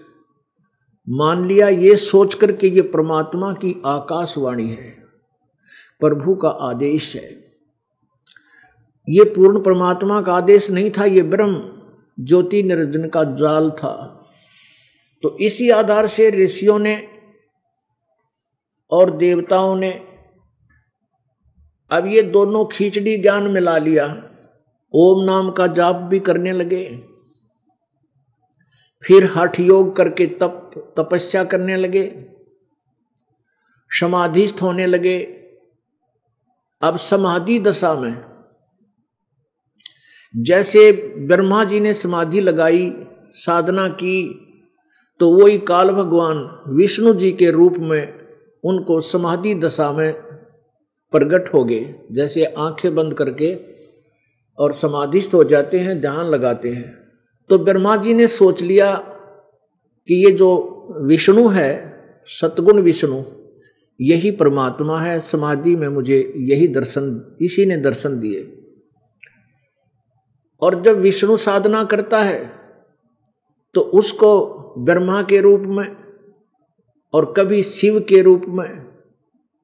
[1.08, 4.90] मान लिया, ये सोच करके ये परमात्मा की आकाशवाणी है।
[6.00, 7.44] प्रभु का आदेश है।
[9.08, 11.82] ये पूर्ण परमात्मा का आदेश नहीं था, ये ब्रह्म,
[12.24, 14.26] ज्योति निरंजन का जाल था।
[15.22, 17.17] तो इसी आधार से ऋषियों ने
[18.90, 19.90] और देवताओं ने,
[21.90, 24.06] अब ये दोनों खींचड़ी ज्ञान मिला लिया।
[24.94, 27.02] ओम नाम का जाप भी करने लगे।
[29.06, 32.26] फिर हठ योग करके तप, तपस्या करने लगे।
[33.90, 35.18] समाधिस्थ होने लगे।
[36.82, 38.24] अब समाधि दशा में,
[40.36, 42.92] जैसे ब्रह्मा जी ने समाधि लगाई,
[43.32, 44.44] साधना की
[45.20, 48.17] तो वही काल भगवान विष्णु जी के रूप में
[48.64, 50.12] उनको समाधि दशा में
[51.12, 53.58] प्रकट हो गए। जैसे आँखें बंद करके
[54.58, 56.98] और समाधिस्थ हो जाते हैं, ध्यान लगाते हैं।
[57.48, 58.94] तो ब्रह्मा जी ने सोच लिया
[60.08, 60.48] कि ये जो
[61.00, 63.22] विष्णु है, सतगुण विष्णु,
[64.00, 68.54] यही परमात्मा है। समाधि में मुझे यही दर्शन, इसी ने दर्शन दिए।
[70.62, 72.58] और जब विष्णु साधना करता है
[73.74, 74.30] तो उसको
[74.78, 76.07] ब्रह्मा के रूप में
[77.14, 78.68] और कभी शिव के रूप में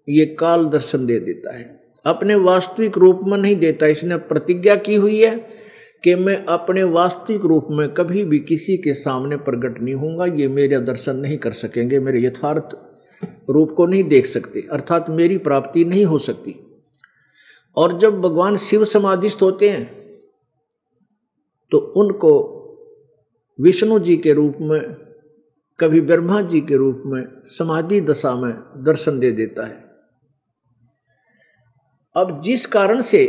[0.09, 1.65] ये काल दर्शन दे देता है।
[2.05, 5.37] अपने वास्तविक रूप में नहीं देता, इसने प्रतिज्ञा की हुई है
[6.05, 10.49] कि मैं अपने वास्तविक रूप में कभी भी किसी के सामने प्रकट नहीं होऊँगा, ये
[10.49, 12.77] मेरा दर्शन नहीं कर सकेंगे, मेरे यथार्थ
[13.51, 16.55] रूप को नहीं देख सकते, अर्थात मेरी प्राप्ति नहीं हो सकती।
[17.77, 19.85] और जब भगवान शिव समाधिस्थ होते हैं
[21.73, 22.33] तो उनको
[23.59, 24.81] विष्णु जी के रूप में
[25.81, 28.53] कभी ब्रह्मा जी के रूप में समाधि दशा में
[28.85, 29.83] दर्शन दे देता है।
[32.17, 33.23] अब जिस कारण से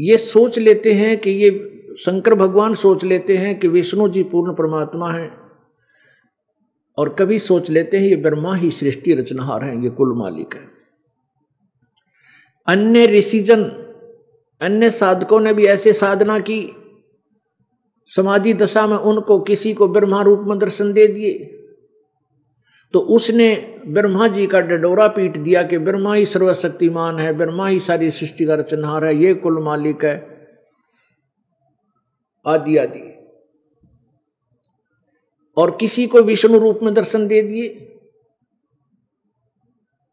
[0.00, 1.50] ये सोच लेते हैं कि ये
[1.98, 5.30] शंकर भगवान सोच लेते हैं कि विष्णु जी पूर्ण परमात्मा हैं,
[6.98, 10.66] और कभी सोच लेते हैं ये ब्रह्मा ही सृष्टि रचनहार हैं, ये कुल मालिक है।
[12.66, 13.64] अन्य ऋषिजन,
[14.60, 16.60] अन्य साधकों ने भी ऐसे साधना की
[18.16, 21.54] समाधि दशा में उनको किसी को ब्रह्मा रूप में दर्शन दे दिए।
[22.92, 27.80] तो उसने ब्रह्मा जी का डडोरा पीट दिया कि ब्रह्मा ही सर्वशक्तिमान है, ब्रह्मा ही
[27.80, 30.38] सारी सृष्टि का रचनहार है, ये कुल मालिक है।
[32.46, 33.14] आदि आदि।
[35.56, 37.68] और किसी को विष्णु रूप में दर्शन दे दिए।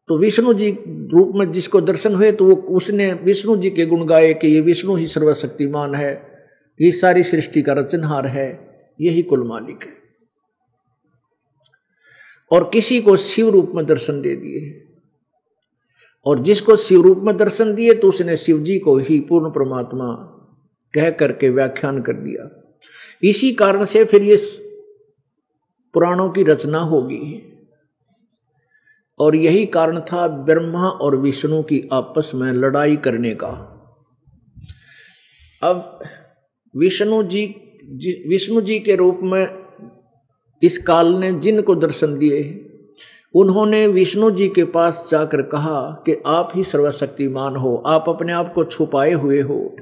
[0.08, 4.04] तो विष्णु जी रूप में जिसको दर्शन हुए तो वो उसने विष्णु जी के गुण
[4.04, 6.35] गाए कि ये विष्णु ही सर्वशक्तिमान है।
[6.80, 8.48] ये सारी सृष्टि का रचनहार है,
[9.00, 9.94] यही कुल मालिक है।
[12.50, 14.82] और किसी को शिव रूप में दर्शन दे दिए
[16.26, 20.12] और जिसको शिव रूप में दर्शन दिए तो उसने शिव जी को ही पूर्ण परमात्मा
[20.94, 22.48] कह करके व्याख्यान कर दिया।
[23.22, 24.36] इसी कारण से फिर ये
[25.94, 27.42] पुराणों की रचना होगी
[29.18, 33.52] और यही कारण था ब्रह्मा और विष्णु की आपस में लड़ाई करने का।
[35.62, 36.02] अब
[36.76, 37.44] विष्णु जी
[38.28, 39.48] विष्णु जी के रूप में
[40.62, 42.62] इस काल ने जिनको दर्शन दिए
[43.34, 48.52] उन्होंने विष्णु जी के पास जाकर कहा कि आप ही सर्वशक्तिमान हो, आप अपने आप
[48.52, 49.76] को छुपाए हुए हो।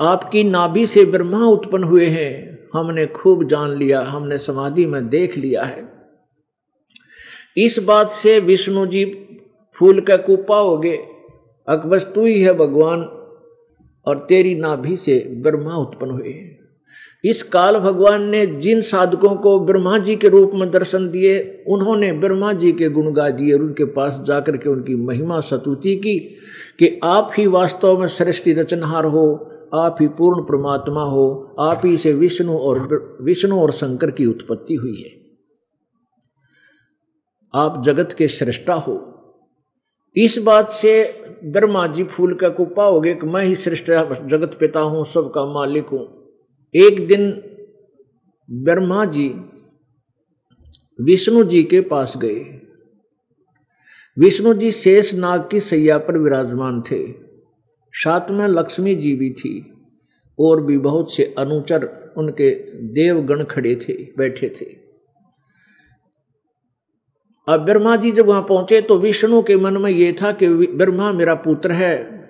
[0.00, 5.36] आपकी नाभि से ब्रह्मा उत्पन्न हुए हैं, हमने खूब जान लिया, हमने समाधि में देख
[5.36, 5.92] लिया है।
[7.56, 9.04] इस बात से विष्णु जी
[9.74, 10.98] फूल का कुपा हो गए।
[11.68, 13.19] अकबस तू ही है भगवान
[14.06, 16.56] और तेरी नाभि से ब्रह्मा उत्पन्न हुए।
[17.24, 22.12] इस काल भगवान ने जिन साधकों को ब्रह्मा जी के रूप में दर्शन दिए, उन्होंने
[22.12, 26.18] ब्रह्मा जी के गुण गा दिए और उनके पास जाकर के उनकी महिमा सतुति की
[26.78, 31.96] कि आप ही वास्तव में सृष्टि रचनहार हो, आप ही पूर्ण परमात्मा हो, आप ही
[31.96, 35.20] से विष्णु और विष्णु और शंकर की उत्पत्ति हुई है।
[37.54, 39.06] आप जगत के सृष्टा हो।
[40.16, 44.56] इस बात से ब्रह्मा जी फूल का कुपा हो गए कि मैं ही सृष्टा जगत
[44.60, 46.32] पिता हूँ, सबका मालिक हूँ।
[46.74, 47.30] एक दिन
[48.50, 49.28] ब्रह्मा जी
[51.00, 52.38] विष्णु जी के पास गए।
[54.18, 57.12] विष्णु जी शेष नाग की सैया पर विराजमान थे।
[57.92, 59.72] साथ में लक्ष्मी जी भी थी
[60.38, 62.50] और भी बहुत से अनुचर उनके
[62.92, 64.89] देवगण खड़े थे, बैठे थे।
[67.48, 71.12] अब ब्रह्मा जी जब वहाँ पहुँचे तो विष्णु के मन में यह था कि ब्रह्मा
[71.12, 72.20] मेरा पुत्र है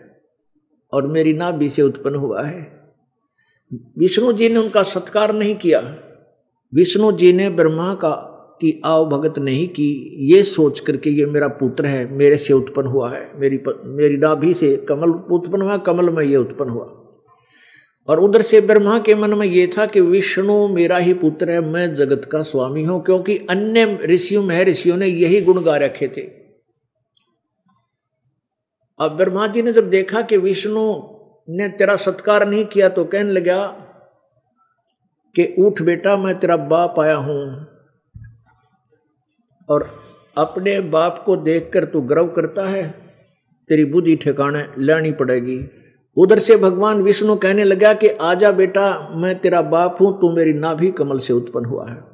[0.92, 2.80] और मेरी नाभि से उत्पन्न हुआ है।
[3.98, 5.80] विष्णु जी ने उनका सत्कार नहीं किया।
[6.74, 8.26] विष्णु जी ने ब्रह्मा का,
[8.60, 12.86] कि आओ भगत नहीं की, ये सोच करके ये मेरा पुत्र है, मेरे से उत्पन्न
[12.86, 16.99] हुआ है, मेरी मेरी नाभि से कमल उत्पन्न हुआ, कमल में ये उत्पन्न हुआ।
[18.10, 21.60] और उधर से ब्रह्मा के मन में ये था कि विष्णु मेरा ही पुत्र है,
[21.62, 26.20] मैं जगत का स्वामी हूँ, क्योंकि अन्य ऋषियों, महर्षियों ने यही गुण गा रखे थे।
[28.98, 30.82] अब ब्रह्मा जी ने जब देखा कि विष्णु
[31.48, 33.66] ने तेरा सत्कार नहीं किया तो कहने लगा
[35.34, 37.66] कि उठ बेटा, मैं तेरा बाप आया हूँ
[39.68, 39.88] और
[40.36, 42.88] अपने बाप को देखकर तू गर्व करता है,
[43.70, 45.58] तेरी बुद्धि ठिकाने लानी पड़ेगी।
[46.20, 50.52] उधर से भगवान विष्णु कहने लगा कि, आजा बेटा, मैं तेरा बाप हूँ, तू मेरी
[50.52, 52.04] नाभि कमल से उत्पन्न हुआ है।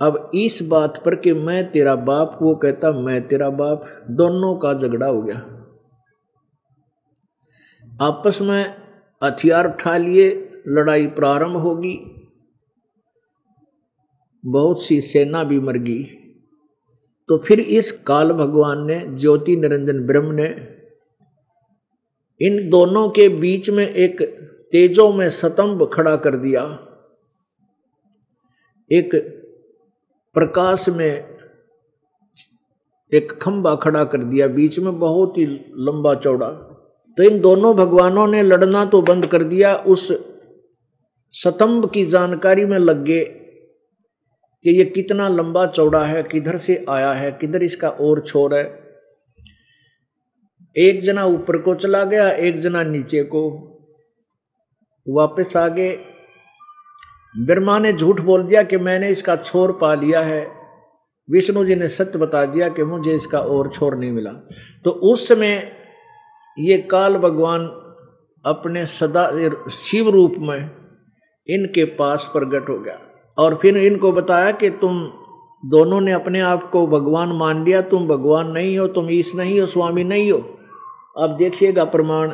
[0.00, 4.74] अब इस बात पर कि मैं तेरा बाप वो कहता, मैं तेरा बाप दोनों का
[4.74, 5.36] झगड़ा हो गया।
[8.02, 8.74] आपस में
[9.24, 12.26] हथियार उठा लिए, लड़ाई प्रारंभ होगी।
[14.46, 16.02] बहुत सी सेना भी मर गई।
[17.28, 20.74] तो फिर इस काल भगवान ने, ज्योति निरंजन ब्रह्म ने
[22.40, 24.22] इन दोनों के बीच में एक
[24.72, 26.62] तेजों में स्तंभ खड़ा कर दिया।
[28.92, 29.14] एक
[30.34, 31.34] प्रकाश में
[33.12, 35.46] एक खंबा खड़ा कर दिया, बीच में बहुत ही
[35.78, 36.48] लंबा चौड़ा।
[37.18, 40.12] तो इन दोनों भगवानों ने लड़ना तो बंद कर दिया। उस
[41.30, 47.12] स्तंभ की जानकारी में लग गए कि ये कितना लंबा चौड़ा है, किधर से आया
[47.12, 48.83] है, किधर इसका और छोर है।
[50.76, 53.70] एक जना ऊपर को चला गया, एक जना नीचे को
[55.08, 55.98] वापस आ गए।
[57.38, 60.52] ब्रह्मा ने झूठ बोल दिया कि मैंने इसका छोर पा लिया है।
[61.30, 64.30] विष्णु जी ने सत्य बता दिया कि मुझे इसका और छोर नहीं मिला।
[64.84, 65.72] तो उस समय
[66.58, 67.60] ये काल भगवान
[68.44, 69.32] अपने सदा,
[69.70, 70.70] शिव रूप में
[71.48, 73.00] इनके पास प्रकट हो गया।
[73.38, 75.12] और फिर इनको बताया कि तुम
[75.66, 79.60] दोनों ने अपने आप को भगवान मान लिया, तुम भगवान नहीं हो, तुम ईश नहीं
[79.60, 80.53] हो, स्वामी नहीं हो।
[81.16, 82.30] अब देखिएगा प्रमाण,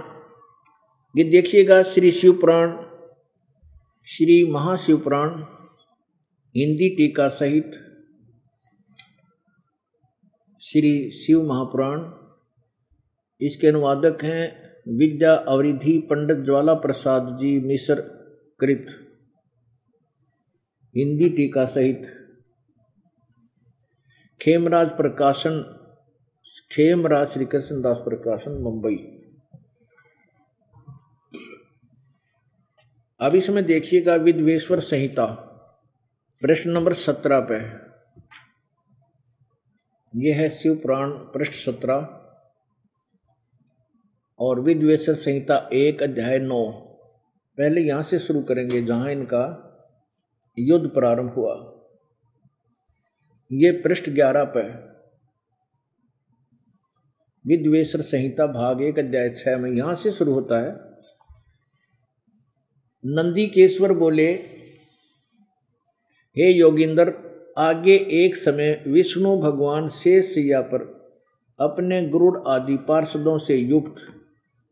[1.15, 2.77] ये देखिएगा श्री शिव पुराण,
[4.09, 5.31] श्री महाशिव पुराण,
[6.55, 7.73] हिंदी टीका सहित
[10.61, 12.01] श्री शिव महापुराण।
[13.41, 18.01] इसके अनुवादक हैं विद्या अवरिधि पंडित ज्वाला प्रसाद जी मिश्र
[18.61, 18.87] कृत
[20.95, 22.07] हिंदी टीका सहित
[24.41, 25.59] खेमराज प्रकाशन
[26.59, 28.97] खेमराज श्री कृष्णदास प्रकाशन मुंबई
[33.21, 35.27] अब इसमें देखिएगा विद्वेश्वर संहिता।
[36.43, 37.59] प्रश्न नंबर सत्रह पे
[40.15, 41.97] यह है शिव पुराण, पृष्ठ सत्रह।
[44.39, 46.71] और विद्वेश्वर संहिता एक अध्याय नौ।
[47.59, 49.45] पहले यहाँ से शुरू करेंगे जहाँ इनका
[50.59, 51.55] युद्ध प्रारंभ हुआ।
[53.53, 54.90] ये पृष्ठ ग्यारह पे
[57.47, 60.73] विद्वेश्वर संहिता भाग एक अध्याय छह में यहाँ से शुरू होता है।
[63.05, 64.33] नंदीकेश्वर बोले,
[66.37, 67.13] हे योगिंदर,
[67.59, 70.83] आगे एक समय विष्णु भगवान शेष सैया पर
[71.61, 74.03] अपने गुरुड़ आदि पार्षदों से युक्त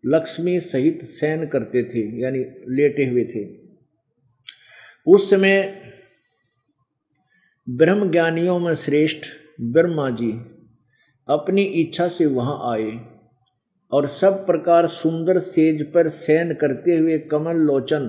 [0.06, 3.46] लक्ष्मी सहित सैन करते थे, यानी लेटे हुए थे।
[5.06, 5.82] उस समय
[7.68, 9.26] ब्रह्म ज्ञानियों में श्रेष्ठ
[9.60, 10.32] ब्रह्मा जी
[11.28, 12.90] अपनी इच्छा से वहाँ आए
[13.92, 18.06] और सब प्रकार सुंदर सेज पर सैन करते हुए कमल लोचन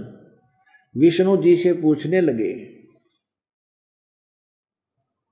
[0.95, 2.53] विष्णु जी से पूछने लगे,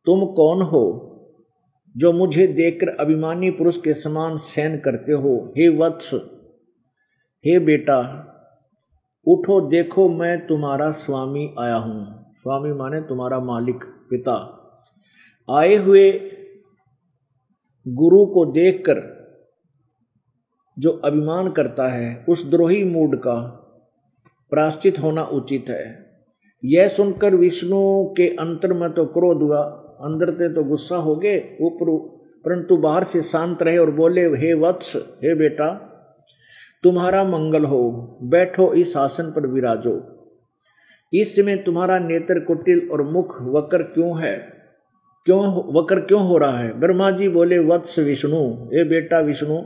[0.08, 0.84] तुम कौन हो
[1.96, 5.54] जो मुझे देखकर अभिमानी पुरुष के समान सैन करते हो?
[5.58, 6.14] हे वत्स,
[7.46, 8.00] हे बेटा,
[9.28, 14.36] उठो, देखो, मैं तुम्हारा स्वामी आया हूँ। स्वामी माने तुम्हारा मालिक, पिता।
[15.50, 16.12] आए हुए
[17.88, 19.18] गुरु को देखकर
[20.80, 23.64] जो अभिमान करता है, उस द्रोही मूड का
[24.50, 26.06] प्राश्चित होना उचित है।
[26.66, 29.62] यह सुनकर विष्णु के अंतर में तो क्रोध हुआ,
[30.02, 34.54] अंदर से तो गुस्सा हो गए, ऊपर परंतु बाहर से शांत रहे और बोले, हे
[34.54, 35.84] वत्स, हे बेटा,
[36.84, 40.02] तुम्हारा मंगल हो, बैठो इस आसन पर विराजो।
[41.14, 44.57] इस समय तुम्हारा नेत्र कुटिल और मुख वक्र क्यों है?
[45.28, 46.80] क्यों वक्र क्यों हो रहा है?
[46.80, 49.58] ब्रह्मा जी बोले, वत्स विष्णु ए बेटा विष्णु,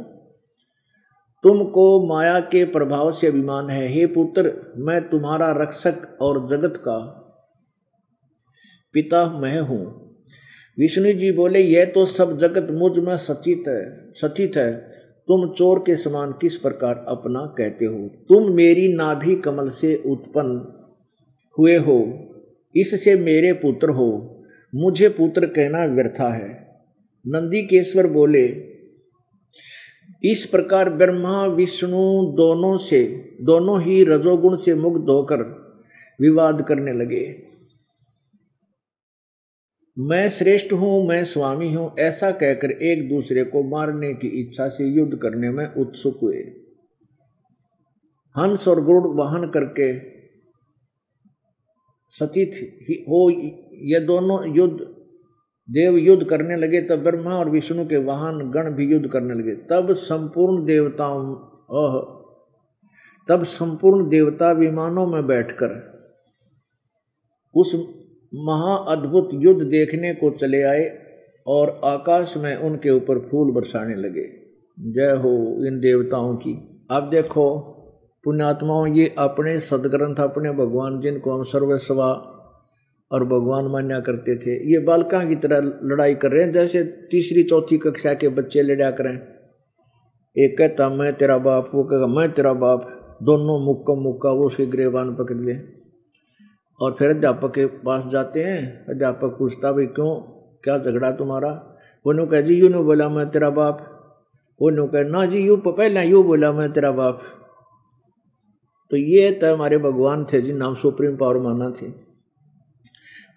[1.44, 7.18] तुमको माया के प्रभाव से अभिमान है। हे पुत्र, मैं तुम्हारा रक्षक और जगत का
[8.94, 10.16] पिता मैं हूँ।
[10.80, 14.74] विष्णु जी बोले, यह तो सब जगत मुझमें सचित है सचित है।
[15.28, 18.08] तुम चोर के समान किस प्रकार अपना कहते हो?
[18.30, 20.74] तुम मेरी नाभि कमल से उत्पन्न
[21.60, 22.28] हुए हो।
[22.76, 24.31] इससे मेरे पुत्र हो।
[24.76, 26.72] मुझे पुत्र कहना व्यर्था है।
[27.28, 28.72] नंदी केश्वर बोले,
[30.24, 33.04] इस प्रकार ब्रह्मा, विष्णु दोनों से,
[33.42, 35.44] दोनों ही रजोगुण से मुक्त होकर
[36.22, 37.52] विवाद करने लगे।
[40.00, 44.88] मैं श्रेष्ठ हूँ, मैं स्वामी हूँ, ऐसा कहकर एक दूसरे को मारने की इच्छा से
[44.88, 46.38] युद्ध करने में उत्सुक हुए।
[48.38, 49.94] हंस और गुरुड़ वाहन करके
[52.14, 52.52] सतीत
[53.10, 53.30] हो,
[53.90, 54.80] ये दोनों युद्ध,
[55.70, 59.56] देव युद्ध करने लगे तब ब्रह्मा और विष्णु के वाहन गण भी युद्ध करने लगे।
[59.70, 61.30] तब संपूर्ण देवताओं
[61.72, 62.00] ओह,
[63.30, 65.76] तब संपूर्ण देवता विमानों में बैठकर
[67.56, 67.74] उस
[68.34, 70.90] महा अद्भुत युद्ध देखने को चले आए
[71.48, 74.26] और आकाश में उनके ऊपर फूल बरसाने लगे।
[74.80, 75.34] जय हो
[75.66, 76.54] इन देवताओं की।
[76.92, 77.46] अब देखो
[78.24, 82.38] पुण्यात्माओं ये अपने सदग्रंथ, अपने भगवान जिनको हम सर्वस्वा
[83.12, 87.44] और भगवान मान्या करते थे। ये बालका की तरह लड़ाई कर रहे हैं, जैसे तीसरी,
[87.44, 89.20] चौथी कक्षा के बच्चे लड़ा करें
[90.38, 94.66] एक कहता, मैं तेरा बाप, वो कहेगा मैं तेरा बाप। दोनों मुक्का मुक्का, वो उसके
[94.66, 95.56] ग्रेवान पकड़ ले।
[96.82, 100.16] और फिर अध्यापक के पास जाते हैं। अध्यापक पूछता, भाई क्यों?
[100.64, 101.78] क्या झगड़ा तुम्हारा?
[102.06, 103.78] वो नु कह, जी, यू नो बोला, मैं तेरा बाप।
[104.62, 107.22] वो नु कह, ना जी, यू पहला यू बोला, मैं तेरा बाप।
[108.92, 111.92] तो ये तो हमारे भगवान थे जी नाम सुप्रीम पावर माना थे।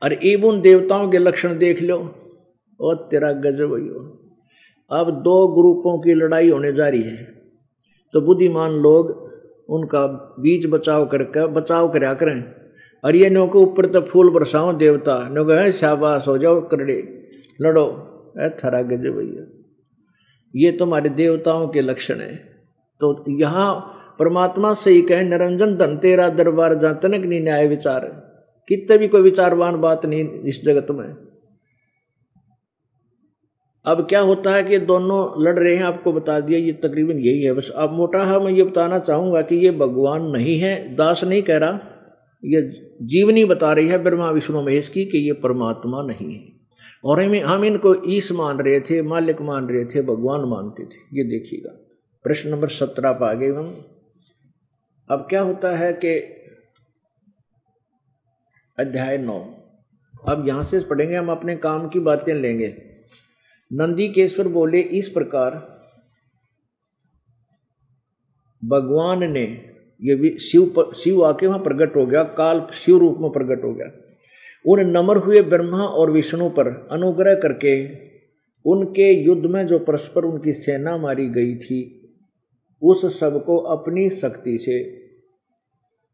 [0.02, 2.14] और ईब उन देवताओं के लक्षण देख लो।
[2.80, 4.20] और तेरा गजब हो
[4.90, 7.24] अब दो ग्रुपों की लड़ाई होने जा रही है।
[8.12, 9.10] तो बुद्धिमान लोग
[9.68, 10.06] उनका
[10.40, 12.44] बीच बचाव करके, बचाव करया करें।
[13.04, 17.28] और ये नो के ऊपर तो फूल बरसाओ देवता। नो शाबाश, हो जाओ करड़े,
[17.62, 17.86] लड़ो।
[18.38, 19.42] ए थरा गजब भैया
[20.54, 22.36] ये। तुम्हारे तो देवताओं के लक्षण है।
[23.00, 28.00] तो यहाँ परमात्मा से ही कहे, निरंजन धन, तेरा दरबार जहाँ तनक नहीं, न्याय विचार
[28.68, 31.16] कितने भी कोई विचारवान बात नहीं इस जगत में।
[33.86, 37.42] अब क्या होता है कि दोनों लड़ रहे हैं, आपको बता दिया, ये तकरीबन यही
[37.42, 41.24] है। बस अब मोटा है, मैं ये बताना चाहूँगा कि ये भगवान नहीं है। दास
[41.24, 41.80] नहीं कह रहा,
[42.44, 42.62] ये
[43.02, 46.54] जीवनी बता रही है ब्रह्मा, विष्णु, महेश की कि ये परमात्मा नहीं है।
[47.04, 51.18] और हम हम इनको ईस मान रहे थे, मालिक मान रहे थे, भगवान मानते थे।
[51.18, 51.70] ये देखिएगा।
[52.24, 53.72] प्रश्न नंबर सत्रह पर आ गए हम
[55.10, 56.14] अब क्या होता है कि
[58.78, 59.38] अध्याय नौ।
[60.28, 62.74] अब यहाँ से पढ़ेंगे, हम अपने काम की बातें लेंगे।
[63.72, 65.50] नंदी केश्वर बोले, इस प्रकार
[68.64, 69.44] भगवान ने
[70.02, 73.90] ये शिव शिव आके वहाँ प्रकट हो गया, काल शिव रूप में प्रकट हो गया।
[74.66, 78.04] उन नमर हुए ब्रह्मा और विष्णु पर अनुग्रह करके
[78.64, 82.03] उनके युद्ध में जो परस्पर उनकी सेना मारी गई थी
[82.84, 84.78] उस सबको अपनी शक्ति से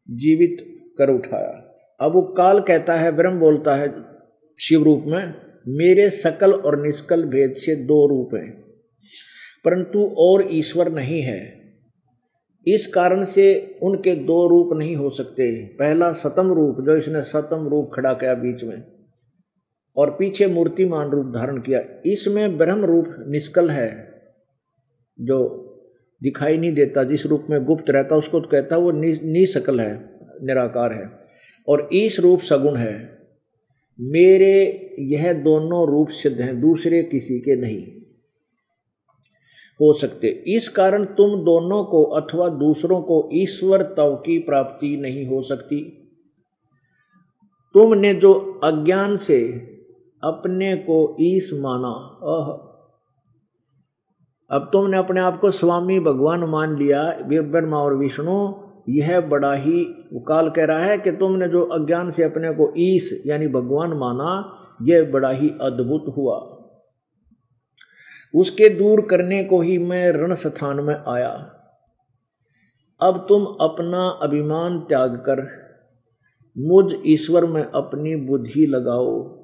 [0.08, 0.56] जीवित
[0.98, 1.52] कर उठाया।
[2.00, 3.88] अब वो काल कहता है, ब्रह्म बोलता है
[4.60, 5.34] शिव रूप में,
[5.68, 8.50] मेरे सकल और निष्कल भेद से दो रूप हैं,
[9.64, 11.40] परंतु और ईश्वर नहीं है।
[12.66, 17.68] इस कारण से उनके दो रूप नहीं हो सकते। पहला सतम रूप, जो इसने सतम
[17.68, 18.82] रूप खड़ा किया बीच में,
[19.96, 23.88] और पीछे मूर्तिमान रूप धारण किया। इसमें ब्रह्म रूप निष्कल है,
[25.18, 25.38] जो
[26.22, 30.92] दिखाई नहीं देता। जिस रूप में गुप्त रहता, उसको तो कहता वो निसकल है, निराकार
[30.92, 31.20] है
[31.68, 33.18] और ईश रूप सगुण है।
[34.00, 37.92] मेरे यह दोनों रूप सिद्ध हैं, दूसरे किसी के नहीं।
[39.80, 45.26] हो सकते। इस कारण तुम दोनों को अथवा दूसरों को ईश्वर तव की प्राप्ति नहीं
[45.26, 45.96] हो सकती।
[47.74, 49.42] तुमने जो अज्ञान से
[50.24, 52.69] अपने को ईश माना अह
[54.50, 58.52] अब तुमने अपने आप को स्वामी भगवान मान लिया। ब्रह्मा और विष्णु,
[58.88, 59.84] यह बड़ा ही
[60.28, 64.56] काल कह रहा है कि तुमने जो अज्ञान से अपने को ईश यानी भगवान माना,
[64.82, 66.38] यह बड़ा ही अद्भुत हुआ।
[68.34, 71.30] उसके दूर करने को ही मैं रण स्थान में आया।
[73.00, 75.46] अब तुम अपना अभिमान त्याग कर,
[76.58, 79.39] मुझ ईश्वर में अपनी बुद्धि लगाओ।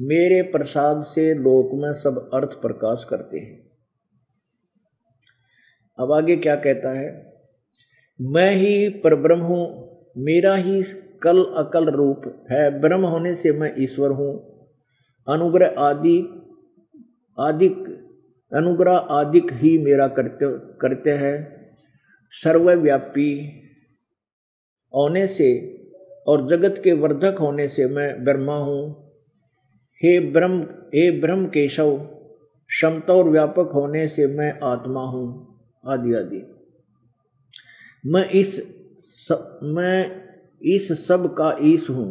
[0.00, 3.64] मेरे प्रसाद से लोक में सब अर्थ प्रकाश करते हैं।
[5.98, 7.34] अब आगे क्या कहता है?
[8.20, 10.82] मैं ही परब्रह्म हूँ, मेरा ही
[11.22, 14.54] कल अकल रूप है। ब्रह्म होने से मैं ईश्वर हूँ।
[15.28, 16.18] अनुग्रह आदि,
[17.40, 17.76] आदिक,
[18.52, 20.46] अनुग्रह आदिक ही मेरा करते
[20.78, 21.66] करते हैं।
[22.30, 23.60] सर्वव्यापी
[24.94, 25.78] होने से
[26.26, 29.03] और जगत के वर्धक होने से मैं ब्रह्मा हूँ।
[30.04, 30.60] हे ब्रह्म
[30.94, 31.96] हे ब्रह्म केशव
[32.70, 35.26] क्षमता और व्यापक होने से मैं आत्मा हूँ
[35.84, 36.42] आदि आदि।
[38.04, 38.56] मैं इस
[38.98, 40.22] सब, मैं
[40.74, 42.08] इस सब का ईश हूँ।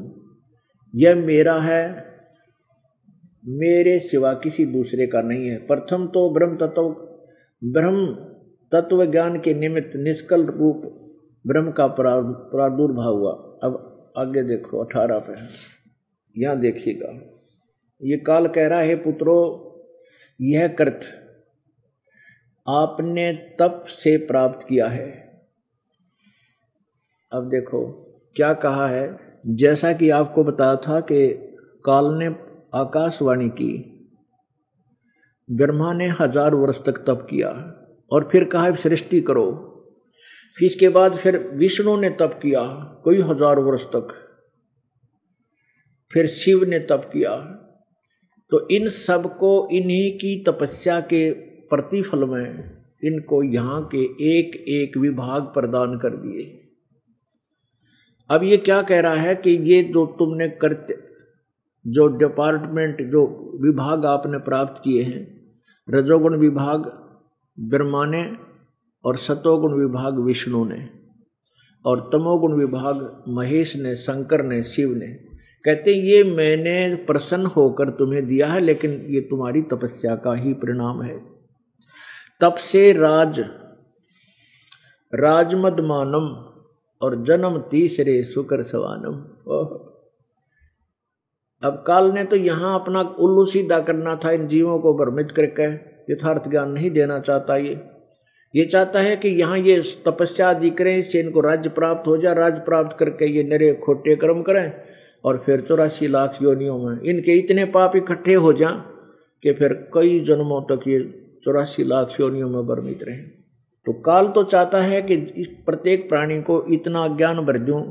[0.94, 1.86] यह मेरा है
[3.44, 6.90] मेरे सिवा किसी दूसरे का नहीं है। प्रथम तो ब्रह्म तत्व
[7.62, 8.06] ब्रह्म
[8.72, 10.82] तत्व ज्ञान के निमित्त निष्कल रूप
[11.46, 13.32] ब्रह्म का प्रादुर्भाव हुआ।
[13.64, 15.34] अब आगे देखो अठारह पे
[16.36, 17.14] यहाँ देखिएगा।
[18.04, 19.36] ये काल कह रहा है पुत्रो,
[20.42, 21.02] यह कृत
[22.68, 25.08] आपने तप से प्राप्त किया है।
[27.32, 27.86] अब देखो,
[28.36, 29.34] क्या कहा है?
[29.48, 31.28] जैसा कि आपको बताया था कि
[31.86, 32.28] काल ने
[32.76, 33.74] आकाशवाणी की,
[35.50, 37.50] ब्रह्मा ने हज़ार वर्ष तक तप किया
[38.12, 39.46] और फिर कहा सृष्टि करो।
[40.58, 42.62] फिर इसके बाद फिर विष्णु ने तप किया,
[43.04, 44.14] कोई हज़ार वर्ष तक।
[46.12, 47.53] फिर शिव ने तप किया
[48.54, 52.72] तो इन सबको इन्हीं की तपस्या के प्रतिफल में
[53.04, 54.04] इनको यहाँ के
[54.40, 56.60] एक एक विभाग प्रदान कर दिए।
[58.30, 60.98] अब ये क्या कह रहा है कि ये जो तुमने करते,
[61.88, 63.26] जो डिपार्टमेंट जो
[63.62, 65.52] विभाग आपने प्राप्त किए हैं,
[65.90, 66.80] रजोगुण विभाग
[67.60, 68.38] ब्रह्मा ने
[69.06, 70.90] और सतोगुण विभाग विष्णु ने
[71.86, 75.23] और तमोगुण विभाग महेश ने, शंकर ने, शिव ने
[75.66, 81.02] कहते ये मैंने प्रसन्न होकर तुम्हें दिया है, लेकिन ये तुम्हारी तपस्या का ही परिणाम
[81.02, 81.18] है।
[82.42, 83.40] तप से राज
[85.14, 86.28] राजमदमानम
[87.02, 89.16] और जन्म तीसरे सुकर सवानम।
[91.64, 95.64] अब काल ने तो यहाँ अपना उल्लू सीधा करना था, इन जीवों को भ्रमित करके,
[96.14, 97.76] यथार्थ ज्ञान नहीं देना चाहता ये।
[98.54, 102.34] ये चाहता है कि यहाँ ये तपस्या आदि करें इससे इनको राज्य प्राप्त हो जाए,
[102.36, 104.74] राज्य प्राप्त करके ये नरे खोटे कर्म करें
[105.24, 108.84] और फिर चौरासी लाख योनियों में इनके इतने पाप इकट्ठे हो जाएँ
[109.44, 111.00] कि फिर कई जन्मों तक ये
[111.44, 113.24] चौरासी लाख योनियों में भ्रमित रहें।
[113.86, 117.82] तो काल तो चाहता है कि इस प्रत्येक प्राणी को इतना ज्ञान भर दूँ,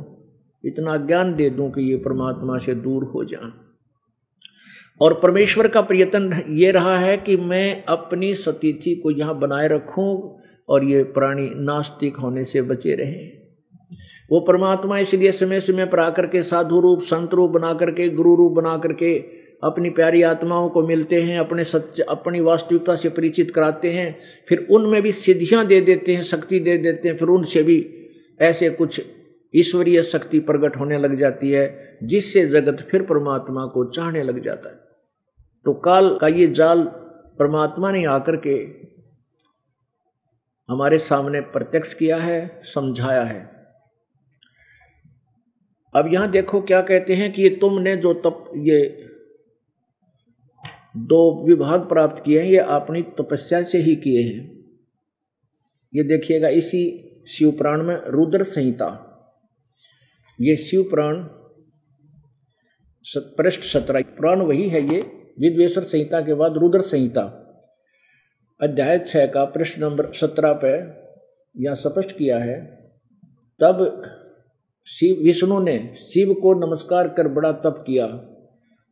[0.64, 3.50] इतना ज्ञान दे दूँ कि ये परमात्मा से दूर हो जाए।
[5.00, 10.38] और परमेश्वर का प्रयत्न ये रहा है कि मैं अपनी सतिथि को यहाँ बनाए रखूँ
[10.72, 13.42] और ये प्राणी नास्तिक होने से बचे रहे।
[14.30, 18.34] वो परमात्मा इसलिए समय समय पर आकर के साधु रूप, संत रूप बना करके, गुरु
[18.36, 23.50] रूप बना करके अपनी प्यारी आत्माओं को मिलते हैं, अपने सच, अपनी वास्तविकता से परिचित
[23.50, 24.18] कराते हैं,
[24.48, 27.76] फिर उनमें भी सिद्धियाँ दे देते हैं, शक्ति दे देते हैं, फिर उनसे भी
[28.40, 29.02] ऐसे कुछ
[29.54, 34.68] ईश्वरीय शक्ति प्रकट होने लग जाती है, जिससे जगत फिर परमात्मा को चाहने लग जाता
[34.68, 34.76] है।
[35.64, 36.82] तो काल का ये जाल
[37.38, 38.56] परमात्मा ने आकर के
[40.68, 43.40] हमारे सामने प्रत्यक्ष किया है, समझाया है।
[45.94, 49.08] अब यहाँ देखो क्या कहते हैं कि तुमने जो तप, ये
[50.96, 54.50] दो विभाग प्राप्त किए हैं, ये अपनी तपस्या से ही किए हैं।
[55.94, 56.82] ये देखिएगा इसी
[57.28, 59.08] शिवपुराण में रुद्र संहिता।
[60.40, 61.22] ये शिव पुराण
[63.38, 65.00] पृष्ठ सत्रह, पुराण वही है ये,
[65.40, 67.41] विद्वेश्वर संहिता के बाद रुद्र संहिता।
[68.62, 70.68] अध्याय छः का प्रश्न नंबर सत्रह पे
[71.64, 72.60] यह स्पष्ट किया है,
[73.60, 74.02] तब
[74.86, 78.06] शिव, विष्णु ने शिव को नमस्कार कर बड़ा तप किया।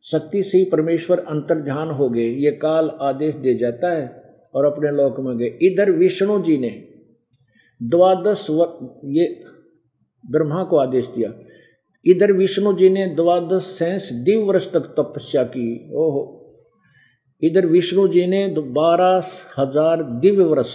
[0.01, 4.91] शक्ति से ही परमेश्वर अंतर्ध्यान हो गए। ये काल आदेश दे जाता है और अपने
[4.91, 6.87] लोक में गए। इधर विष्णु जी ने
[7.83, 8.47] द्वादश
[9.05, 9.43] ये
[10.31, 11.33] ब्रह्मा को आदेश दिया।
[12.05, 16.37] इधर विष्णु जी ने द्वादश सैंस दिव वर्ष तक तपस्या की। ओहो
[17.41, 19.21] इधर विष्णु जी ने बारह
[19.57, 20.73] हज़ार दिव्य वर्ष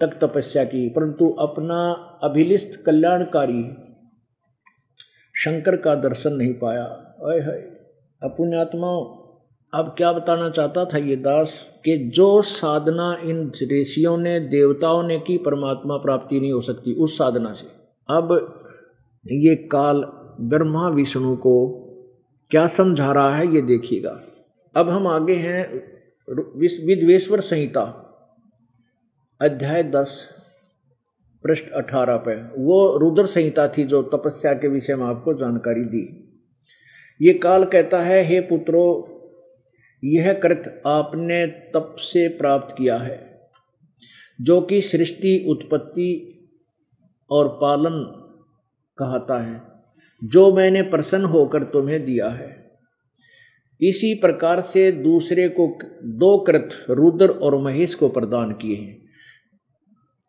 [0.00, 1.80] तक तपस्या की, परंतु अपना
[2.22, 3.62] अभिलिस्त कल्याणकारी
[5.34, 6.84] शंकर का दर्शन नहीं पाया।
[7.24, 7.58] अय है
[8.22, 8.88] अपुण्यात्मा,
[9.72, 11.52] अब क्या बताना चाहता था ये दास
[11.84, 17.18] कि जो साधना इन ऋषियों ने, देवताओं ने की, परमात्मा प्राप्ति नहीं हो सकती उस
[17.18, 17.66] साधना से।
[18.08, 18.32] अब
[19.26, 20.02] ये काल
[20.50, 21.56] ब्रह्मा विष्णु को
[22.50, 24.18] क्या समझा रहा है ये देखिएगा।
[24.74, 25.62] अब हम आगे हैं
[26.28, 27.82] विद्वेश्वर संहिता,
[29.40, 30.12] अध्याय दस,
[31.44, 36.02] पृष्ठ अठारह पे। वो रुद्र संहिता थी जो तपस्या के विषय में आपको जानकारी दी।
[37.20, 38.84] ये काल कहता है, हे पुत्रो,
[40.02, 43.18] यह कृत आपने तप से प्राप्त किया है,
[44.40, 46.10] जो कि सृष्टि, उत्पत्ति
[47.30, 48.00] और पालन
[48.98, 49.60] कहता है,
[50.22, 52.59] जो मैंने प्रसन्न होकर तुम्हें दिया है।
[53.82, 59.00] इसी प्रकार से दूसरे को दो कृत, रुद्र और महेश को प्रदान किए हैं।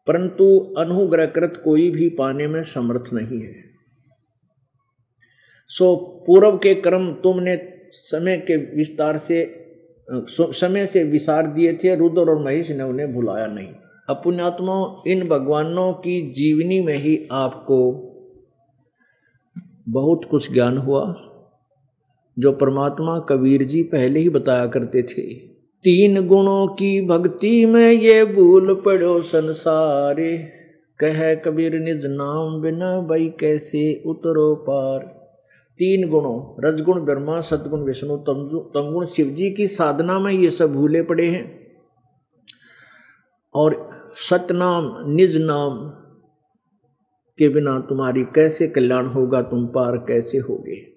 [0.08, 3.56] परंतु अनुग्रह कृत कोई भी पाने में समर्थ नहीं है।
[5.68, 5.96] सो,
[6.28, 9.58] पूर्व के कर्म तुमने समय के विस्तार से
[10.40, 13.74] समय से विसार दिए थे, रुद्र और महेश ने उन्हें भुलाया नहीं।
[14.10, 18.08] अपुण्यात्मा इन भगवानों की जीवनी में ही आपको
[19.90, 21.31] बहुत कुछ ज्ञान हुआ।
[22.40, 25.34] जो परमात्मा कबीर जी पहले ही बताया करते थे।
[25.84, 30.38] तीन गुणों की भक्ति में ये भूल पड़ो संसारे।
[31.00, 35.00] कह कबीर निज नाम बिना भाई कैसे उतरो पार।
[35.80, 41.02] तीन गुणों, रजगुण, ब्रह्मा, सदगुण, विष्णु तमगुण शिव जी की साधना में ये सब भूले
[41.02, 41.62] पड़े हैं।
[43.56, 43.90] और
[44.30, 45.90] सतनाम, निज नाम
[47.38, 50.91] के बिना तुम्हारी कैसे कल्याण होगा, तुम पार कैसे होगे?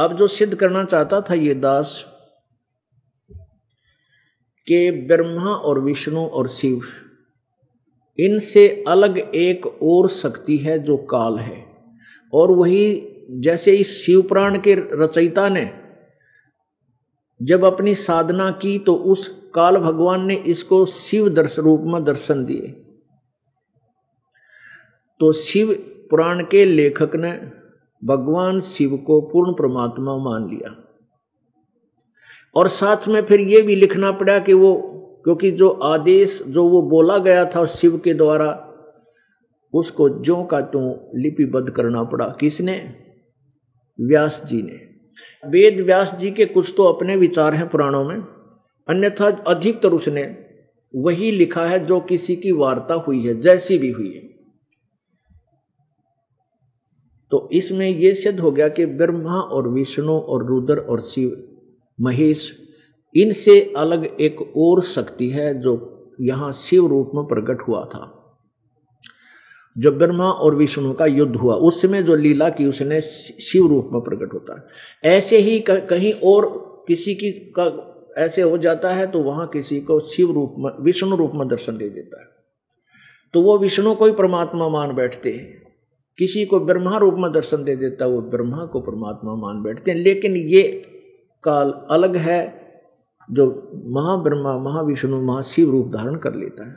[0.00, 2.04] अब जो सिद्ध करना चाहता था ये दास
[4.66, 6.82] के ब्रह्मा और विष्णु और शिव,
[8.18, 11.64] इनसे अलग एक और शक्ति है जो काल है।
[12.32, 12.84] और वही
[13.40, 15.70] जैसे इस शिव पुराण के रचयिता ने
[17.40, 22.44] जब अपनी साधना की तो उस काल भगवान ने इसको शिव दर्श, रूप में दर्शन
[22.44, 22.66] दिए।
[25.20, 25.72] तो शिव
[26.10, 27.59] पुराण के लेखक ने
[28.04, 30.84] भगवान शिव को पूर्ण परमात्मा मान लिया।
[32.54, 34.74] और साथ में फिर ये भी लिखना पड़ा कि वो,
[35.24, 38.66] क्योंकि जो आदेश, जो वो बोला गया था शिव के द्वारा,
[39.74, 42.96] उसको जो का त्यों लिपिबद्ध करना पड़ा। किसने?
[44.00, 44.90] व्यास जी ने।
[45.48, 48.16] वेद व्यास जी के कुछ तो अपने विचार हैं पुराणों में।
[48.88, 50.36] अन्यथा अधिकतर उसने
[50.96, 54.29] वही लिखा है जो किसी की वार्ता हुई है, जैसी भी हुई है।
[57.30, 61.36] तो इसमें यह सिद्ध हो गया कि ब्रह्मा और विष्णु और रुद्र और शिव,
[62.00, 62.50] महेश,
[63.14, 65.72] इनसे अलग एक और शक्ति है जो
[66.20, 68.16] यहाँ शिव रूप में प्रकट हुआ था।
[69.76, 73.90] जो ब्रह्मा और विष्णु का युद्ध हुआ, उस समय जो लीला की उसने शिव रूप
[73.92, 76.48] में प्रकट होता है। ऐसे ही कहीं और
[76.88, 77.86] किसी की का
[78.18, 81.76] ऐसे हो जाता है तो वहाँ किसी को शिव रूप में, विष्णु रूप में दर्शन
[81.76, 82.26] दे देता है।
[83.34, 85.59] तो वो विष्णु को ही परमात्मा मान बैठते हैं।
[86.20, 89.90] किसी को ब्रह्मा रूप में दर्शन दे देता है, वो ब्रह्मा को परमात्मा मान बैठते
[89.90, 90.86] हैं। लेकिन ये
[91.44, 92.66] काल अलग है
[93.30, 96.76] जो महाब्रह्मा, महाविष्णु, महाशिव रूप धारण कर लेता है।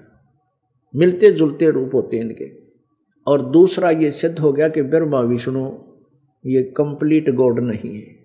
[0.96, 2.52] मिलते जुलते रूप होते हैं इनके।
[3.28, 5.72] और दूसरा ये सिद्ध हो गया कि ब्रह्मा, विष्णु,
[6.46, 8.16] ये कंप्लीट गॉड नहीं है।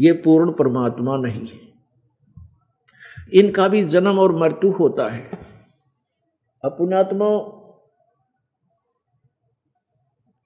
[0.00, 1.68] ये पूर्ण परमात्मा नहीं है।
[3.34, 5.30] इनका भी जन्म और मृत्यु होता है।
[6.64, 7.57] अपुणात्मा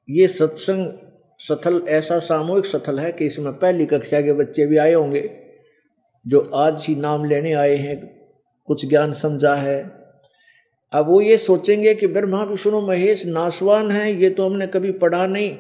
[0.09, 0.93] ये सत्संग
[1.41, 5.31] सथल, ऐसा सामूहिक सथल है कि इसमें पहली कक्षा के बच्चे भी आए होंगे,
[6.27, 7.99] जो आज ही नाम लेने आए हैं,
[8.67, 9.81] कुछ ज्ञान समझा है।
[10.93, 15.27] अब वो ये सोचेंगे कि ब्रह्मा, विष्णु, महेश नासवान है, ये तो हमने कभी पढ़ा
[15.27, 15.57] नहीं।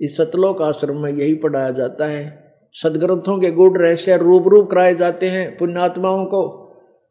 [0.00, 5.28] इस सतलोक आश्रम में यही पढ़ाया जाता है। सदग्रंथों के गुड़ रहस्य रूबरू कराए जाते
[5.28, 6.42] हैं पुण्यात्माओं को,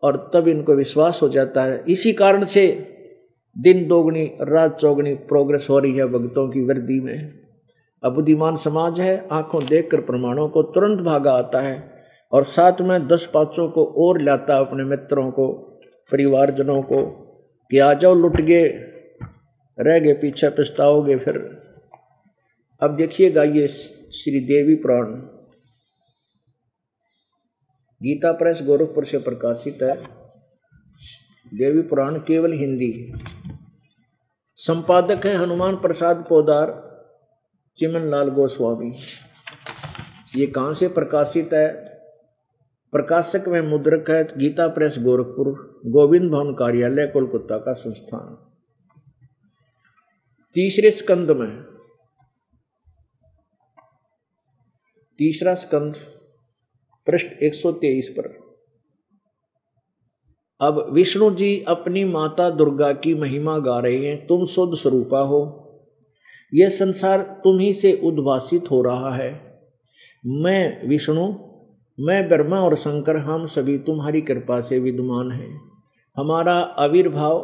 [0.04, 2.68] और तब इनको विश्वास हो जाता है। इसी कारण से
[3.58, 7.32] दिन दोगुनी, रात चौगनी, प्रोग्रेस हो रही है भक्तों की वृद्धि में।
[8.03, 13.08] अब बुद्धिमान समाज है, आँखों देखकर प्रमाणों को तुरंत भागा आता है और साथ में
[13.08, 15.47] दस पाँचों को और लाता अपने मित्रों को,
[16.12, 17.06] परिवारजनों को
[17.72, 18.68] कि आ जाओ लुट गए,
[19.80, 21.38] रह गए, पीछे पछताओगे फिर।
[22.82, 25.03] अब देखिएगा ये श्री देवी पुराण।
[28.03, 29.95] गीता प्रेस गोरखपुर से प्रकाशित है।
[31.53, 33.14] देवी पुराण केवल हिंदी।
[34.58, 36.95] संपादक है हनुमान प्रसाद पोदार
[37.78, 38.93] चिमन लाल गोस्वामी।
[40.36, 41.86] ये कहाँ से प्रकाशित है?
[42.91, 48.51] प्रकाशक में मुद्रक है गीता प्रेस गोरखपुर, गोविंद भवन कार्यालय, कोलकाता का संस्थान।
[50.53, 51.64] तीसरे स्कंद में
[55.18, 55.95] तीसरा स्कंद
[57.08, 58.45] पृष्ठ 123 पर।
[60.60, 65.62] अब विष्णु जी अपनी माता दुर्गा की महिमा गा रहे हैं, तुम शुद्ध स्वरूपा हो।
[66.53, 69.62] यह संसार तुम ही से उद्भासित हो रहा है।
[70.26, 71.34] मैं विष्णु,
[71.99, 75.62] मैं ब्रह्मा और शंकर, हम सभी तुम्हारी कृपा से विद्यमान हैं।
[76.18, 77.39] हमारा आविर्भाव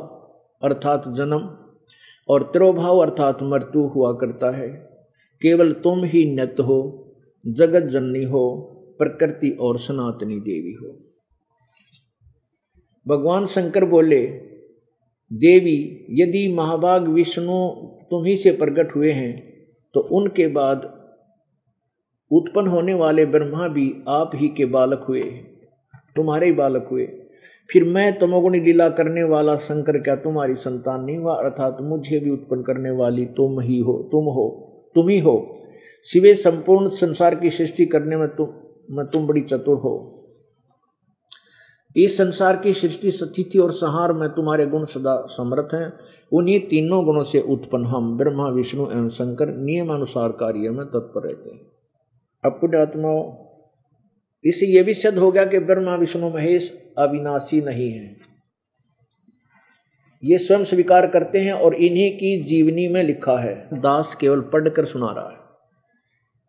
[0.62, 1.57] अर्थात जन्म
[2.30, 4.70] और त्रोभाव अर्थात मृत्यु हुआ करता है।
[5.41, 7.07] केवल तुम ही नत हो,
[7.47, 10.95] जगत जननी हो, प्रकृति और सनातनी देवी हो।
[13.08, 14.26] भगवान शंकर बोले,
[15.32, 17.68] देवी, यदि महाभाग विष्णु
[18.12, 19.34] तुम ही से प्रकट हुए हैं
[19.95, 20.89] तो उनके बाद
[22.32, 25.22] उत्पन्न होने वाले ब्रह्मा भी आप ही के बालक हुए
[26.16, 27.06] तुम्हारे ही बालक हुए।
[27.70, 31.36] फिर मैं तमोगुणी लीला करने वाला शंकर क्या तुम्हारी संतान नहीं हुआ?
[31.36, 34.47] अर्थात मुझे भी उत्पन्न करने वाली तुम ही हो, तुम हो,
[34.95, 35.36] तुम ही हो।
[36.06, 40.20] सिवे संपूर्ण संसार की सृष्टि करने में तुम में तुम बड़ी चतुर हो।
[41.97, 45.93] इस संसार की सृष्टि स्थिति और संहार में तुम्हारे गुण सदा समर्थ हैं।
[46.31, 51.49] उन्हीं तीनों गुणों से उत्पन्न हम ब्रह्मा, विष्णु एवं शंकर नियमानुसार कार्य में तत्पर रहते
[51.49, 51.59] हैं।
[52.45, 53.47] अब पुण्यात्माओं,
[54.43, 58.15] इसे यह भी सिद्ध हो गया कि ब्रह्मा, विष्णु, महेश अविनाशी नहीं है।
[60.23, 64.85] ये स्वयं स्वीकार करते हैं और इन्हीं की जीवनी में लिखा है। दास केवल पढ़कर
[64.85, 65.37] सुना रहा है।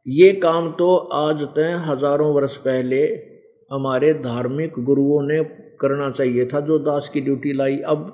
[0.07, 3.32] ये काम तो आज तय हज़ारों वर्ष पहले
[3.73, 5.43] हमारे धार्मिक गुरुओं ने
[5.81, 8.09] करना चाहिए था, जो दास की ड्यूटी लाई अब।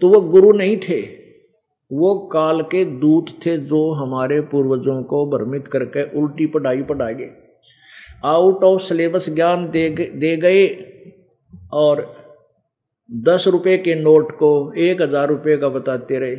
[0.00, 1.00] तो वो गुरु नहीं थे।
[1.90, 7.30] वो काल के दूत थे जो हमारे पूर्वजों को भ्रमित करके उल्टी पढ़ाई पढ़ाएँगे
[8.24, 10.66] आउट ऑफ़ सिलेबस ज्ञान दे दे गए
[11.72, 12.02] और
[13.10, 16.36] दस रुपए के नोट को एक हज़ार रुपये का बताते रहे।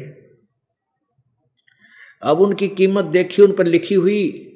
[2.21, 4.50] अब उनकी कीमत देखी, उन पर लिखी हुई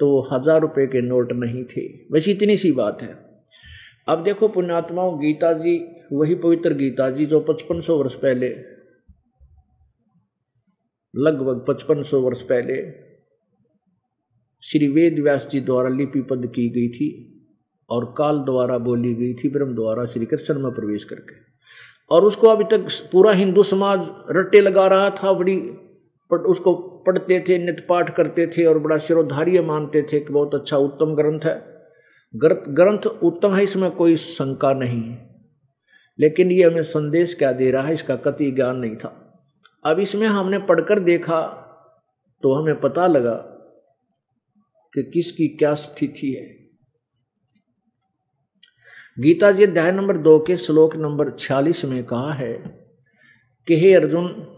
[0.00, 3.14] तो हज़ार रुपये के नोट नहीं थे। बस इतनी सी बात है।
[4.08, 5.76] अब देखो पुण्यात्माओं, गीता जी,
[6.12, 8.48] वही पवित्र गीता जी जो पचपन सौ वर्ष पहले,
[11.14, 12.82] लगभग पचपन सौ वर्ष पहले
[14.62, 17.08] श्री वेद व्यास जी द्वारा लिपिबद्ध की गई थी
[17.90, 21.34] और काल द्वारा बोली गई थी, ब्रह्म द्वारा श्री कृष्ण में प्रवेश करके।
[22.10, 25.56] और उसको अभी तक पूरा हिंदू समाज रट्टे लगा रहा था, बड़ी
[26.30, 26.74] पर उसको
[27.06, 31.14] पढ़ते थे नित्य पाठ करते थे और बड़ा शिरोधार्य मानते थे कि बहुत अच्छा उत्तम
[31.14, 31.72] ग्रंथ है।
[32.68, 35.34] ग्रंथ उत्तम है, इसमें कोई शंका नहीं है।
[36.20, 39.18] लेकिन ये हमें संदेश क्या दे रहा है, इसका कति ज्ञान नहीं था।
[39.84, 41.58] अब इसमें हमने पढ़कर देखा
[42.42, 43.34] तो हमें पता लगा
[44.94, 46.62] कि किसकी क्या स्थिति है।
[49.18, 52.52] गीता जी अध्याय नंबर दो के श्लोक नंबर छियालीस में कहा है
[53.66, 54.51] कि, हे अर्जुन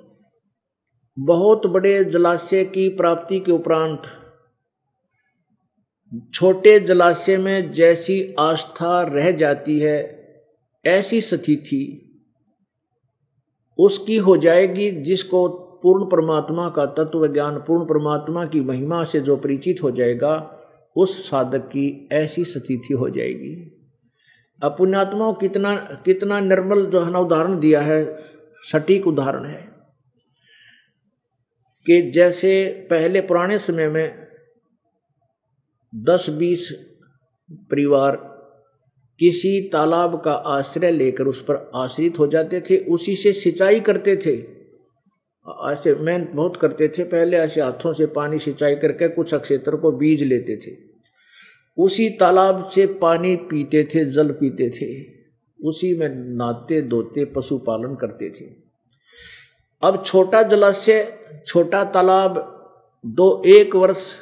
[1.18, 4.02] बहुत बड़े जलाशय की प्राप्ति के उपरांत,
[6.34, 10.24] छोटे जलाशय में जैसी आस्था रह जाती है,
[10.84, 12.00] ऐसी स्थिति
[13.78, 15.48] उसकी हो जाएगी जिसको
[15.82, 20.58] पूर्ण परमात्मा का तत्व ज्ञान, पूर्ण परमात्मा की महिमा से जो परिचित हो जाएगा,
[20.96, 23.80] उस साधक की ऐसी स्थिति हो जाएगी।
[24.62, 28.22] अपुण्यात्माओं कितना कितना निर्मल जो है ना उदाहरण दिया है,
[28.72, 29.73] सटीक उदाहरण है।
[31.86, 34.26] कि जैसे पहले पुराने समय में
[35.94, 36.86] दस बीस
[37.52, 38.34] परिवार
[39.18, 44.16] किसी तालाब का आश्रय लेकर उस पर आश्रित हो जाते थे, उसी से सिंचाई करते
[44.16, 44.54] थे।
[45.72, 49.92] ऐसे मेहनत बहुत करते थे, पहले ऐसे हाथों से पानी सिंचाई करके कुछ क्षेत्र को
[49.92, 50.76] बीज लेते थे।
[51.78, 55.14] उसी तालाब से पानी पीते थे, जल पीते थे।
[55.64, 58.63] उसी में नहाते धोते पशुपालन करते थे।
[59.82, 62.50] अब छोटा जलाशय, छोटा तालाब,
[63.06, 64.16] दो एक वर्ष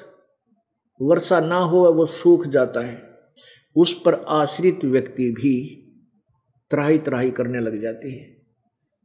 [1.03, 3.03] वर्षा ना हो, वो सूख जाता है।
[3.77, 5.79] उस पर आश्रित व्यक्ति भी
[6.71, 8.43] त्राही त्राही करने लग जाती है।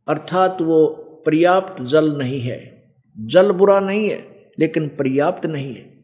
[0.07, 0.87] अर्थात वो
[1.25, 6.03] पर्याप्त जल नहीं है। जल बुरा नहीं है, लेकिन पर्याप्त नहीं है।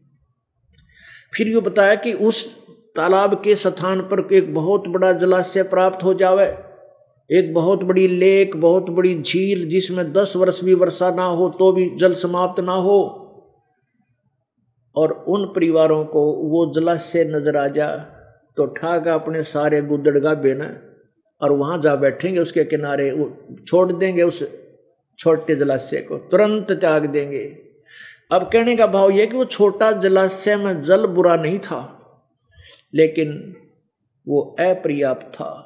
[1.33, 6.13] फिर ये बताया कि उस तालाब के स्थान पर एक बहुत बड़ा जलाशय प्राप्त हो
[6.13, 6.72] जावे।
[7.29, 11.71] एक बहुत बड़ी लेक, बहुत बड़ी झील जिसमें दस वर्ष भी वर्षा ना हो तो
[11.71, 12.99] भी जल समाप्त ना हो।
[14.95, 17.87] और उन परिवारों को वो जलाशय नज़र आ जा
[18.57, 20.65] तो ठाक अपने सारे गुदड़गा बेना,
[21.41, 24.43] और वहाँ जा बैठेंगे उसके किनारे, वो छोड़ देंगे उस
[25.19, 27.43] छोटे जलाशय को, तुरंत त्याग देंगे।
[28.31, 31.81] अब कहने का भाव यह कि वो छोटा जलाशय में जल बुरा नहीं था,
[32.93, 33.33] लेकिन
[34.27, 35.62] वो अपर्याप्त था।